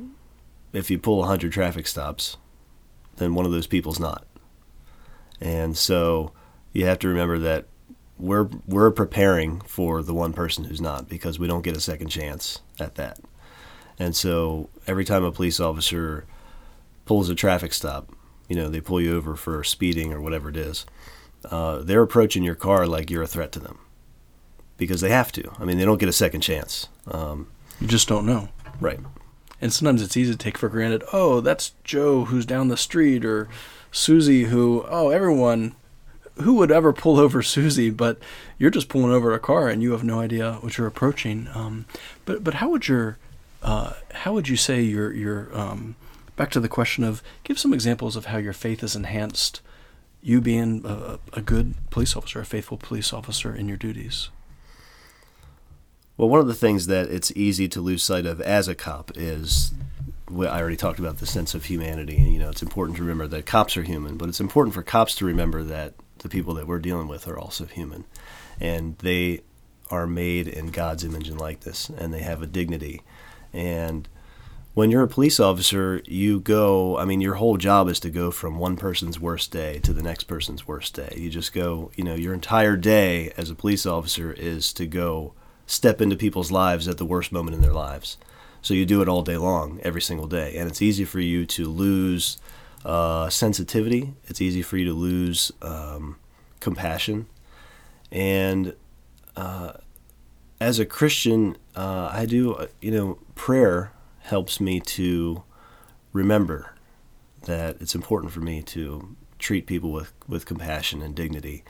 if 0.71 0.89
you 0.89 0.97
pull 0.97 1.19
100 1.19 1.51
traffic 1.51 1.87
stops, 1.87 2.37
then 3.17 3.35
one 3.35 3.45
of 3.45 3.51
those 3.51 3.67
people's 3.67 3.99
not. 3.99 4.25
And 5.41 5.75
so 5.75 6.31
you 6.71 6.85
have 6.85 6.99
to 6.99 7.09
remember 7.09 7.39
that 7.39 7.65
we're 8.21 8.49
we're 8.67 8.91
preparing 8.91 9.61
for 9.61 10.01
the 10.01 10.13
one 10.13 10.33
person 10.33 10.65
who's 10.65 10.79
not 10.79 11.09
because 11.09 11.39
we 11.39 11.47
don't 11.47 11.63
get 11.63 11.75
a 11.75 11.81
second 11.81 12.07
chance 12.07 12.61
at 12.79 12.95
that. 12.95 13.19
And 13.99 14.15
so 14.15 14.69
every 14.87 15.05
time 15.05 15.23
a 15.23 15.31
police 15.31 15.59
officer 15.59 16.25
pulls 17.05 17.29
a 17.29 17.35
traffic 17.35 17.73
stop, 17.73 18.09
you 18.47 18.55
know, 18.55 18.69
they 18.69 18.81
pull 18.81 19.01
you 19.01 19.15
over 19.15 19.35
for 19.35 19.63
speeding 19.63 20.13
or 20.13 20.21
whatever 20.21 20.49
it 20.49 20.57
is, 20.57 20.85
uh, 21.45 21.79
they're 21.79 22.01
approaching 22.01 22.43
your 22.43 22.55
car 22.55 22.87
like 22.87 23.09
you're 23.09 23.23
a 23.23 23.27
threat 23.27 23.51
to 23.51 23.59
them 23.59 23.79
because 24.77 25.01
they 25.01 25.09
have 25.09 25.31
to. 25.33 25.51
I 25.59 25.65
mean, 25.65 25.77
they 25.77 25.85
don't 25.85 25.99
get 25.99 26.09
a 26.09 26.13
second 26.13 26.41
chance. 26.41 26.87
Um, 27.07 27.47
you 27.79 27.87
just 27.87 28.07
don't 28.07 28.25
know. 28.25 28.49
Right. 28.79 28.99
And 29.59 29.71
sometimes 29.71 30.01
it's 30.01 30.17
easy 30.17 30.31
to 30.31 30.37
take 30.37 30.57
for 30.57 30.69
granted, 30.69 31.03
oh, 31.13 31.41
that's 31.41 31.73
Joe 31.83 32.25
who's 32.25 32.45
down 32.45 32.69
the 32.69 32.77
street 32.77 33.23
or 33.23 33.47
Susie 33.91 34.45
who, 34.45 34.85
oh, 34.89 35.09
everyone 35.09 35.75
who 36.35 36.55
would 36.55 36.71
ever 36.71 36.93
pull 36.93 37.19
over 37.19 37.41
Susie? 37.41 37.89
But 37.89 38.17
you're 38.57 38.71
just 38.71 38.89
pulling 38.89 39.11
over 39.11 39.33
a 39.33 39.39
car 39.39 39.69
and 39.69 39.81
you 39.81 39.91
have 39.91 40.03
no 40.03 40.19
idea 40.19 40.53
what 40.61 40.77
you're 40.77 40.87
approaching. 40.87 41.47
Um, 41.53 41.85
but 42.25 42.43
but 42.43 42.55
how 42.55 42.69
would 42.69 42.87
your 42.87 43.17
uh, 43.61 43.93
how 44.13 44.33
would 44.33 44.47
you 44.47 44.57
say 44.57 44.81
your 44.81 45.13
your 45.13 45.55
um, 45.57 45.95
back 46.35 46.51
to 46.51 46.59
the 46.59 46.69
question 46.69 47.03
of 47.03 47.21
give 47.43 47.59
some 47.59 47.73
examples 47.73 48.15
of 48.15 48.25
how 48.25 48.37
your 48.37 48.53
faith 48.53 48.83
is 48.83 48.95
enhanced 48.95 49.61
you 50.23 50.39
being 50.39 50.83
a, 50.85 51.19
a 51.33 51.41
good 51.41 51.73
police 51.89 52.15
officer, 52.15 52.39
a 52.39 52.45
faithful 52.45 52.77
police 52.77 53.11
officer 53.11 53.55
in 53.55 53.67
your 53.67 53.77
duties. 53.77 54.29
Well, 56.17 56.29
one 56.29 56.39
of 56.39 56.47
the 56.47 56.53
things 56.53 56.85
that 56.87 57.09
it's 57.09 57.31
easy 57.35 57.67
to 57.69 57.81
lose 57.81 58.03
sight 58.03 58.27
of 58.27 58.39
as 58.41 58.67
a 58.67 58.75
cop 58.75 59.11
is 59.15 59.73
I 60.29 60.59
already 60.59 60.77
talked 60.77 60.99
about 60.99 61.17
the 61.17 61.25
sense 61.25 61.53
of 61.53 61.65
humanity. 61.65 62.15
You 62.15 62.39
know, 62.39 62.49
it's 62.49 62.61
important 62.61 62.97
to 62.97 63.03
remember 63.03 63.27
that 63.27 63.45
cops 63.45 63.75
are 63.75 63.83
human, 63.83 64.17
but 64.17 64.29
it's 64.29 64.39
important 64.39 64.73
for 64.73 64.83
cops 64.83 65.15
to 65.15 65.25
remember 65.25 65.63
that 65.63 65.95
the 66.21 66.29
people 66.29 66.53
that 66.55 66.67
we're 66.67 66.79
dealing 66.79 67.07
with 67.07 67.27
are 67.27 67.37
also 67.37 67.65
human, 67.65 68.05
and 68.59 68.97
they 68.99 69.41
are 69.89 70.07
made 70.07 70.47
in 70.47 70.67
God's 70.67 71.03
image 71.03 71.27
and 71.27 71.39
likeness, 71.39 71.89
and 71.89 72.13
they 72.13 72.21
have 72.21 72.41
a 72.41 72.47
dignity. 72.47 73.01
And 73.53 74.07
when 74.73 74.89
you're 74.89 75.03
a 75.03 75.07
police 75.07 75.39
officer, 75.39 76.01
you 76.05 76.39
go, 76.39 76.97
I 76.97 77.03
mean, 77.03 77.19
your 77.19 77.35
whole 77.35 77.57
job 77.57 77.89
is 77.89 77.99
to 78.01 78.09
go 78.09 78.31
from 78.31 78.57
one 78.57 78.77
person's 78.77 79.19
worst 79.19 79.51
day 79.51 79.79
to 79.79 79.91
the 79.91 80.03
next 80.03 80.23
person's 80.23 80.65
worst 80.65 80.93
day. 80.95 81.13
You 81.17 81.29
just 81.29 81.51
go, 81.51 81.91
you 81.95 82.05
know, 82.05 82.15
your 82.15 82.33
entire 82.33 82.77
day 82.77 83.33
as 83.35 83.49
a 83.49 83.55
police 83.55 83.85
officer 83.85 84.31
is 84.31 84.71
to 84.73 84.85
go 84.85 85.33
step 85.65 85.99
into 85.99 86.15
people's 86.15 86.51
lives 86.51 86.87
at 86.87 86.97
the 86.97 87.05
worst 87.05 87.33
moment 87.33 87.55
in 87.55 87.61
their 87.61 87.73
lives. 87.73 88.17
So 88.61 88.73
you 88.73 88.85
do 88.85 89.01
it 89.01 89.09
all 89.09 89.23
day 89.23 89.37
long, 89.37 89.79
every 89.83 90.01
single 90.01 90.27
day. 90.27 90.55
And 90.55 90.69
it's 90.69 90.81
easy 90.81 91.03
for 91.03 91.19
you 91.19 91.45
to 91.47 91.67
lose 91.67 92.37
uh, 92.85 93.29
sensitivity. 93.29 94.13
It's 94.25 94.41
easy 94.41 94.61
for 94.61 94.77
you 94.77 94.85
to 94.85 94.93
lose 94.93 95.51
um, 95.61 96.17
compassion. 96.59 97.27
And 98.11 98.75
uh, 99.35 99.73
as 100.59 100.79
a 100.79 100.85
Christian, 100.85 101.57
uh, 101.75 102.09
I 102.11 102.25
do, 102.25 102.67
you 102.81 102.91
know, 102.91 103.17
prayer 103.35 103.91
helps 104.21 104.59
me 104.59 104.79
to 104.79 105.43
remember 106.13 106.75
that 107.43 107.77
it's 107.81 107.95
important 107.95 108.31
for 108.31 108.41
me 108.41 108.61
to 108.61 109.15
treat 109.39 109.65
people 109.65 109.91
with, 109.91 110.13
with 110.27 110.45
compassion 110.45 111.01
and 111.01 111.15
dignity 111.15 111.63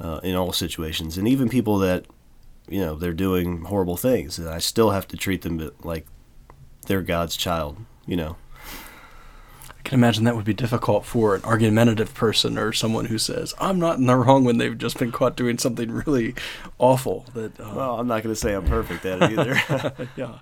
uh, 0.00 0.20
in 0.22 0.34
all 0.34 0.52
situations. 0.52 1.16
And 1.16 1.28
even 1.28 1.48
people 1.48 1.78
that, 1.78 2.06
you 2.68 2.80
know, 2.80 2.96
they're 2.96 3.12
doing 3.12 3.62
horrible 3.62 3.96
things, 3.96 4.40
I 4.40 4.58
still 4.58 4.90
have 4.90 5.06
to 5.08 5.16
treat 5.16 5.42
them 5.42 5.70
like 5.82 6.06
they're 6.86 7.02
God's 7.02 7.36
child, 7.36 7.78
you 8.06 8.16
know. 8.16 8.36
I 9.84 9.88
can 9.88 9.98
imagine 9.98 10.22
that 10.24 10.36
would 10.36 10.44
be 10.44 10.54
difficult 10.54 11.04
for 11.04 11.34
an 11.34 11.42
argumentative 11.42 12.14
person 12.14 12.56
or 12.56 12.72
someone 12.72 13.06
who 13.06 13.18
says, 13.18 13.52
"I'm 13.60 13.80
not 13.80 13.98
in 13.98 14.06
the 14.06 14.14
wrong" 14.14 14.44
when 14.44 14.58
they've 14.58 14.78
just 14.78 14.96
been 14.96 15.10
caught 15.10 15.36
doing 15.36 15.58
something 15.58 15.90
really 15.90 16.36
awful. 16.78 17.26
That 17.34 17.58
uh, 17.58 17.72
well, 17.74 17.98
I'm 17.98 18.06
not 18.06 18.22
going 18.22 18.32
to 18.32 18.40
say 18.40 18.54
I'm 18.54 18.64
perfect 18.64 19.04
at 19.04 19.20
it 19.22 19.38
either. 19.38 20.08
yeah, 20.16 20.38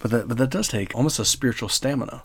but 0.00 0.10
that 0.10 0.26
but 0.26 0.38
that 0.38 0.50
does 0.50 0.66
take 0.66 0.92
almost 0.96 1.20
a 1.20 1.24
spiritual 1.24 1.68
stamina. 1.68 2.24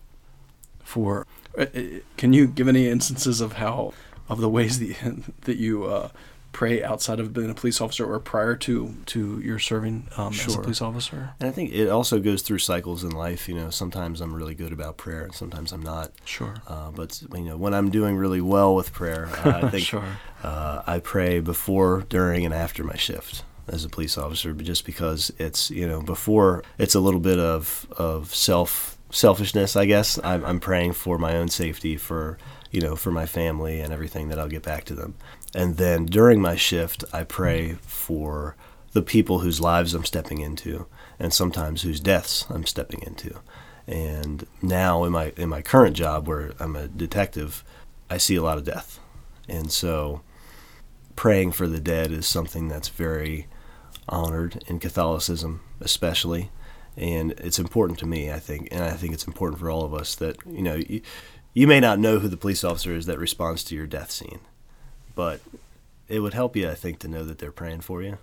For 0.83 1.27
uh, 1.55 1.67
uh, 1.73 1.81
can 2.17 2.33
you 2.33 2.47
give 2.47 2.67
any 2.67 2.87
instances 2.87 3.39
of 3.39 3.53
how 3.53 3.93
of 4.27 4.41
the 4.41 4.49
ways 4.49 4.79
that 4.79 4.87
you, 4.87 5.23
that 5.41 5.57
you 5.57 5.83
uh, 5.85 6.09
pray 6.51 6.83
outside 6.83 7.19
of 7.19 7.33
being 7.33 7.49
a 7.49 7.53
police 7.53 7.79
officer 7.79 8.05
or 8.05 8.19
prior 8.19 8.55
to 8.55 8.95
to 9.07 9.39
your 9.39 9.59
serving 9.59 10.07
um, 10.17 10.33
sure. 10.33 10.47
as 10.47 10.55
a 10.55 10.59
police 10.59 10.81
officer? 10.81 11.33
And 11.39 11.49
I 11.49 11.51
think 11.51 11.71
it 11.71 11.89
also 11.89 12.19
goes 12.19 12.41
through 12.41 12.59
cycles 12.59 13.03
in 13.03 13.11
life. 13.11 13.47
You 13.47 13.55
know, 13.55 13.69
sometimes 13.69 14.21
I'm 14.21 14.33
really 14.33 14.55
good 14.55 14.73
about 14.73 14.97
prayer, 14.97 15.23
and 15.23 15.33
sometimes 15.33 15.71
I'm 15.71 15.81
not. 15.81 16.11
Sure. 16.25 16.55
Uh, 16.67 16.91
but 16.91 17.21
you 17.33 17.45
know, 17.45 17.57
when 17.57 17.73
I'm 17.73 17.89
doing 17.89 18.17
really 18.17 18.41
well 18.41 18.75
with 18.75 18.93
prayer, 18.93 19.29
uh, 19.45 19.61
I 19.63 19.69
think 19.71 19.85
sure. 19.85 20.17
uh, 20.43 20.83
I 20.85 20.99
pray 20.99 21.39
before, 21.39 22.05
during, 22.09 22.45
and 22.45 22.53
after 22.53 22.83
my 22.83 22.95
shift 22.95 23.43
as 23.67 23.85
a 23.85 23.89
police 23.89 24.17
officer, 24.17 24.53
but 24.53 24.65
just 24.65 24.85
because 24.85 25.31
it's 25.37 25.69
you 25.71 25.87
know 25.87 26.01
before 26.01 26.63
it's 26.77 26.95
a 26.95 26.99
little 26.99 27.19
bit 27.19 27.39
of 27.39 27.87
of 27.97 28.33
self 28.33 28.97
selfishness, 29.11 29.75
I 29.75 29.85
guess. 29.85 30.19
I'm, 30.23 30.45
I'm 30.45 30.59
praying 30.59 30.93
for 30.93 31.17
my 31.17 31.35
own 31.35 31.49
safety, 31.49 31.97
for 31.97 32.37
you 32.71 32.81
know, 32.81 32.95
for 32.95 33.11
my 33.11 33.25
family 33.25 33.81
and 33.81 33.91
everything 33.93 34.29
that 34.29 34.39
I'll 34.39 34.47
get 34.47 34.63
back 34.63 34.85
to 34.85 34.95
them. 34.95 35.15
And 35.53 35.77
then 35.77 36.05
during 36.05 36.41
my 36.41 36.55
shift, 36.55 37.03
I 37.11 37.23
pray 37.23 37.73
for 37.81 38.55
the 38.93 39.01
people 39.01 39.39
whose 39.39 39.61
lives 39.61 39.93
I'm 39.93 40.05
stepping 40.05 40.39
into, 40.41 40.87
and 41.19 41.33
sometimes 41.33 41.81
whose 41.81 41.99
deaths 41.99 42.45
I'm 42.49 42.65
stepping 42.65 43.01
into. 43.01 43.39
And 43.87 44.45
now 44.61 45.03
in 45.03 45.11
my 45.11 45.33
in 45.37 45.49
my 45.49 45.61
current 45.61 45.95
job, 45.95 46.27
where 46.27 46.51
I'm 46.59 46.75
a 46.75 46.87
detective, 46.87 47.63
I 48.09 48.17
see 48.17 48.35
a 48.35 48.43
lot 48.43 48.57
of 48.57 48.65
death, 48.65 48.99
and 49.49 49.71
so 49.71 50.21
praying 51.15 51.51
for 51.51 51.67
the 51.67 51.79
dead 51.79 52.11
is 52.11 52.25
something 52.27 52.67
that's 52.67 52.89
very 52.89 53.47
honored 54.07 54.63
in 54.67 54.79
Catholicism, 54.79 55.61
especially, 55.79 56.51
and 56.95 57.31
it's 57.33 57.59
important 57.59 57.99
to 57.99 58.05
me. 58.05 58.31
I 58.31 58.39
think, 58.39 58.69
and 58.71 58.83
I 58.83 58.91
think 58.91 59.13
it's 59.13 59.27
important 59.27 59.59
for 59.59 59.69
all 59.69 59.83
of 59.83 59.93
us 59.93 60.15
that 60.15 60.37
you 60.45 60.61
know. 60.61 60.75
You, 60.75 61.01
you 61.53 61.67
may 61.67 61.81
not 61.81 61.99
know 61.99 62.19
who 62.19 62.29
the 62.29 62.37
police 62.37 62.63
officer 62.63 62.95
is 62.95 63.07
that 63.07 63.19
responds 63.19 63.65
to 63.65 63.75
your 63.75 63.85
death 63.85 64.09
scene, 64.09 64.39
but 65.15 65.41
it 66.07 66.19
would 66.19 66.33
help 66.33 66.55
you, 66.55 66.69
I 66.69 66.75
think, 66.75 66.99
to 66.99 67.07
know 67.07 67.23
that 67.23 67.39
they're 67.39 67.51
praying 67.51 67.81
for 67.81 68.01
you. 68.01 68.17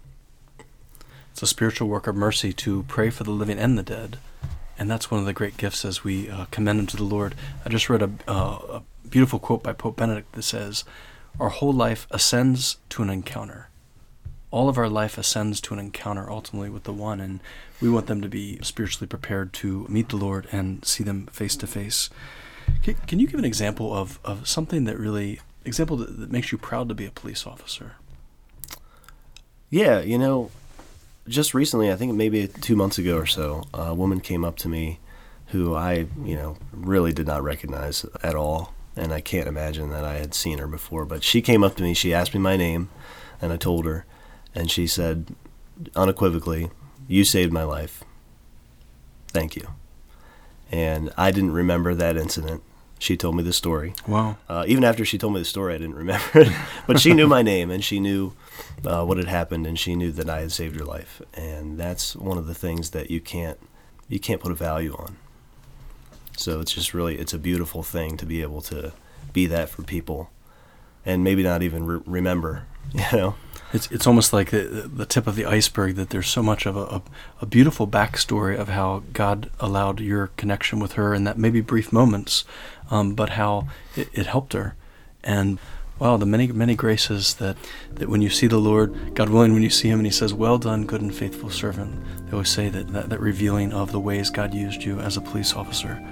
It's 1.33 1.43
a 1.43 1.47
spiritual 1.47 1.89
work 1.89 2.07
of 2.07 2.17
mercy 2.17 2.53
to 2.53 2.85
pray 2.89 3.11
for 3.11 3.25
the 3.25 3.31
living 3.31 3.59
and 3.59 3.79
the 3.79 3.83
dead. 3.83 4.19
And 4.79 4.91
that's 4.91 5.11
one 5.11 5.21
of 5.21 5.27
the 5.27 5.33
great 5.33 5.57
gifts 5.57 5.85
as 5.85 6.05
we 6.05 6.29
uh, 6.29 6.47
commend 6.51 6.79
them 6.79 6.87
to 6.89 6.97
the 6.97 7.05
Lord. 7.05 7.35
I 7.65 7.69
just 7.69 7.89
read 7.89 8.03
a, 8.03 8.11
uh, 8.29 8.59
a 8.69 8.83
beautiful 9.09 9.39
quote 9.39 9.63
by 9.63 9.73
Pope 9.73 9.97
Benedict 9.97 10.33
that 10.33 10.43
says, 10.43 10.85
Our 11.41 11.49
whole 11.49 11.73
life 11.73 12.07
ascends 12.11 12.77
to 12.91 13.03
an 13.03 13.11
encounter. 13.11 13.69
All 14.51 14.69
of 14.69 14.79
our 14.79 14.89
life 14.89 15.19
ascends 15.19 15.61
to 15.63 15.75
an 15.75 15.81
encounter 15.81 16.31
ultimately 16.31 16.71
with 16.71 16.85
the 16.85 16.93
one, 16.93 17.21
and 17.21 17.41
we 17.81 17.91
want 17.91 18.07
them 18.07 18.21
to 18.21 18.29
be 18.29 18.59
spiritually 18.63 19.07
prepared 19.07 19.53
to 19.55 19.87
meet 19.89 20.09
the 20.09 20.17
Lord 20.17 20.47
and 20.53 20.85
see 20.85 21.05
them 21.05 21.27
face 21.27 21.57
to 21.57 21.67
face. 21.67 22.11
Can 22.83 23.19
you 23.19 23.27
give 23.27 23.39
an 23.39 23.45
example 23.45 23.95
of, 23.95 24.19
of 24.25 24.49
something 24.49 24.85
that 24.85 24.99
really 24.99 25.41
example 25.69 25.97
that, 25.99 26.19
that 26.19 26.33
makes 26.33 26.51
you 26.51 26.59
proud 26.59 26.89
to 26.89 26.95
be 26.95 27.07
a 27.07 27.11
police 27.11 27.47
officer? 27.47 27.93
Yeah, 29.71 30.01
you 30.01 30.19
know, 30.19 30.51
just 31.29 31.55
recently, 31.55 31.93
I 31.93 31.97
think 31.97 32.15
maybe 32.15 32.49
two 32.49 32.75
months 32.75 32.99
ago 32.99 33.17
or 33.19 33.27
so, 33.27 33.65
a 33.75 33.95
woman 33.95 34.21
came 34.21 34.45
up 34.45 34.57
to 34.59 34.69
me 34.69 34.99
who 35.49 35.75
I, 35.75 36.07
you 36.25 36.37
know, 36.37 36.57
really 36.73 37.13
did 37.13 37.27
not 37.27 37.43
recognize 37.43 38.05
at 38.23 38.35
all. 38.35 38.75
And 38.97 39.13
I 39.13 39.21
can't 39.21 39.47
imagine 39.47 39.91
that 39.91 40.05
I 40.05 40.15
had 40.15 40.35
seen 40.35 40.59
her 40.59 40.67
before. 40.67 41.05
But 41.05 41.23
she 41.23 41.41
came 41.41 41.63
up 41.63 41.77
to 41.77 41.83
me, 41.83 41.95
she 41.95 42.13
asked 42.13 42.35
me 42.35 42.41
my 42.41 42.57
name, 42.57 42.89
and 43.41 43.53
I 43.53 43.57
told 43.57 43.87
her. 43.87 44.05
And 44.55 44.71
she 44.71 44.87
said 44.87 45.35
unequivocally, 45.95 46.71
You 47.07 47.25
saved 47.25 47.53
my 47.53 47.63
life. 47.63 48.03
Thank 49.29 49.55
you. 49.55 49.69
And 50.73 51.13
I 51.17 51.31
didn't 51.31 51.53
remember 51.53 51.95
that 51.95 52.17
incident 52.17 52.63
she 52.99 53.17
told 53.17 53.37
me 53.37 53.43
the 53.43 53.53
story. 53.53 53.95
Wow. 54.07 54.37
Uh, 54.49 54.65
even 54.67 54.85
after 54.85 55.05
she 55.05 55.19
told 55.19 55.35
me 55.35 55.41
the 55.41 55.45
story, 55.45 55.75
I 55.75 55.79
didn't 55.79 55.95
remember 55.95 56.27
it. 56.35 56.53
but 56.87 57.01
she 57.01 57.15
knew 57.15 57.27
my 57.27 57.43
name 57.43 57.71
and 57.71 57.85
she 57.85 58.01
knew 58.01 58.33
uh, 58.85 59.05
what 59.05 59.17
had 59.19 59.29
happened 59.29 59.67
and 59.67 59.79
she 59.79 59.95
knew 59.95 60.11
that 60.13 60.29
I 60.29 60.41
had 60.41 60.53
saved 60.53 60.79
her 60.79 60.85
life. 60.85 61.23
And 61.35 61.79
that's 61.79 62.17
one 62.17 62.39
of 62.39 62.47
the 62.47 62.55
things 62.55 62.91
that 62.91 63.11
you 63.11 63.21
can't 63.21 63.59
you 64.09 64.19
can't 64.19 64.41
put 64.41 64.51
a 64.51 64.55
value 64.55 64.95
on. 64.95 65.17
So 66.37 66.61
it's 66.61 66.73
just 66.73 66.95
really 66.95 67.19
it's 67.19 67.35
a 67.35 67.39
beautiful 67.39 67.83
thing 67.83 68.17
to 68.17 68.27
be 68.27 68.43
able 68.43 68.63
to 68.63 68.93
be 69.33 69.47
that 69.47 69.69
for 69.69 69.83
people, 69.83 70.31
and 71.05 71.23
maybe 71.23 71.43
not 71.43 71.63
even 71.63 71.87
re- 71.87 72.03
remember. 72.07 72.67
You 72.95 73.19
know. 73.19 73.35
It's 73.73 73.91
it's 73.91 74.07
almost 74.07 74.33
like 74.33 74.51
the, 74.51 74.91
the 74.93 75.05
tip 75.05 75.27
of 75.27 75.37
the 75.37 75.45
iceberg 75.45 75.97
that 75.97 76.11
there's 76.11 76.29
so 76.29 76.43
much 76.43 76.65
of 76.65 76.77
a, 76.77 76.81
a, 76.81 77.03
a, 77.43 77.47
beautiful 77.47 77.87
backstory 77.87 78.59
of 78.59 78.69
how 78.69 79.03
God 79.13 79.51
allowed 79.61 80.01
your 80.01 80.29
connection 80.39 80.81
with 80.81 80.93
her 80.93 81.15
in 81.15 81.25
that 81.25 81.37
maybe 81.37 81.61
brief 81.61 81.93
moments, 81.93 82.45
um, 82.91 83.15
but 83.15 83.31
how 83.31 83.69
it, 83.95 84.09
it, 84.15 84.27
helped 84.27 84.55
her, 84.55 84.75
and 85.23 85.59
wow, 85.99 86.17
the 86.17 86.25
many 86.25 86.47
many 86.47 86.75
graces 86.75 87.35
that 87.35 87.59
that 87.93 88.09
when 88.09 88.23
you 88.23 88.31
see 88.31 88.47
the 88.47 88.59
Lord, 88.59 89.15
God 89.15 89.29
willing, 89.29 89.53
when 89.53 89.63
you 89.63 89.71
see 89.71 89.89
Him 89.89 89.99
and 89.99 90.07
He 90.07 90.13
says, 90.13 90.33
"Well 90.33 90.57
done, 90.57 90.87
good 90.87 91.03
and 91.03 91.15
faithful 91.15 91.51
servant," 91.51 92.03
they 92.25 92.33
always 92.33 92.49
say 92.49 92.71
that 92.71 92.89
that, 92.95 93.11
that 93.11 93.21
revealing 93.21 93.75
of 93.75 93.93
the 93.93 94.01
ways 94.01 94.31
God 94.31 94.55
used 94.55 94.83
you 94.83 94.99
as 94.99 95.19
a 95.19 95.21
police 95.21 95.53
officer. 95.53 96.03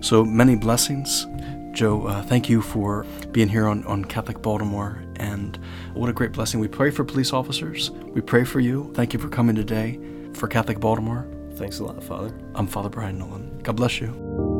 So 0.00 0.22
many 0.22 0.54
blessings. 0.54 1.26
Joe, 1.72 2.06
uh, 2.06 2.22
thank 2.22 2.48
you 2.48 2.62
for 2.62 3.04
being 3.32 3.48
here 3.48 3.66
on, 3.66 3.84
on 3.84 4.04
Catholic 4.04 4.42
Baltimore, 4.42 5.02
and 5.16 5.58
what 5.94 6.10
a 6.10 6.12
great 6.12 6.32
blessing. 6.32 6.60
We 6.60 6.68
pray 6.68 6.90
for 6.90 7.04
police 7.04 7.32
officers. 7.32 7.90
We 7.90 8.20
pray 8.20 8.44
for 8.44 8.60
you. 8.60 8.90
Thank 8.94 9.12
you 9.12 9.18
for 9.18 9.28
coming 9.28 9.54
today 9.54 10.00
for 10.34 10.48
Catholic 10.48 10.80
Baltimore. 10.80 11.26
Thanks 11.54 11.78
a 11.78 11.84
lot, 11.84 12.02
Father. 12.02 12.34
I'm 12.54 12.66
Father 12.66 12.88
Brian 12.88 13.18
Nolan. 13.18 13.58
God 13.62 13.76
bless 13.76 14.00
you. 14.00 14.59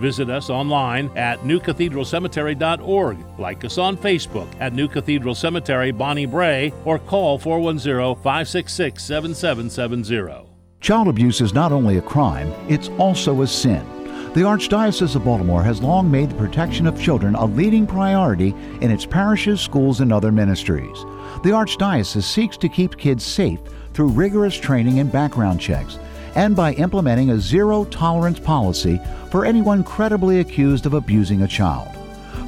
Visit 0.00 0.28
us 0.30 0.50
online 0.50 1.10
at 1.16 1.40
newcathedralcemetery.org. 1.40 3.18
Like 3.38 3.64
us 3.64 3.78
on 3.78 3.96
Facebook 3.96 4.48
at 4.60 4.72
New 4.72 4.88
Cathedral 4.88 5.34
Cemetery 5.34 5.90
Bonnie 5.90 6.26
Brae 6.26 6.72
or 6.84 6.98
call 6.98 7.38
410 7.38 8.22
566 8.22 9.02
7770. 9.02 10.48
Child 10.80 11.08
abuse 11.08 11.40
is 11.40 11.54
not 11.54 11.72
only 11.72 11.96
a 11.98 12.02
crime, 12.02 12.52
it's 12.68 12.90
also 12.98 13.42
a 13.42 13.46
sin. 13.46 13.84
The 14.34 14.42
Archdiocese 14.42 15.16
of 15.16 15.24
Baltimore 15.24 15.62
has 15.62 15.80
long 15.80 16.10
made 16.10 16.28
the 16.28 16.34
protection 16.34 16.86
of 16.86 17.00
children 17.00 17.34
a 17.34 17.46
leading 17.46 17.86
priority 17.86 18.54
in 18.82 18.90
its 18.90 19.06
parishes, 19.06 19.62
schools, 19.62 20.02
and 20.02 20.12
other 20.12 20.30
ministries. 20.30 21.04
The 21.42 21.52
Archdiocese 21.52 22.22
seeks 22.22 22.58
to 22.58 22.68
keep 22.68 22.98
kids 22.98 23.24
safe 23.24 23.60
through 23.94 24.08
rigorous 24.08 24.54
training 24.54 24.98
and 24.98 25.10
background 25.10 25.58
checks, 25.58 25.98
and 26.36 26.54
by 26.54 26.74
implementing 26.74 27.30
a 27.30 27.40
zero 27.40 27.84
tolerance 27.86 28.38
policy 28.38 29.00
for 29.30 29.44
anyone 29.44 29.82
credibly 29.82 30.38
accused 30.38 30.86
of 30.86 30.94
abusing 30.94 31.42
a 31.42 31.48
child. 31.48 31.88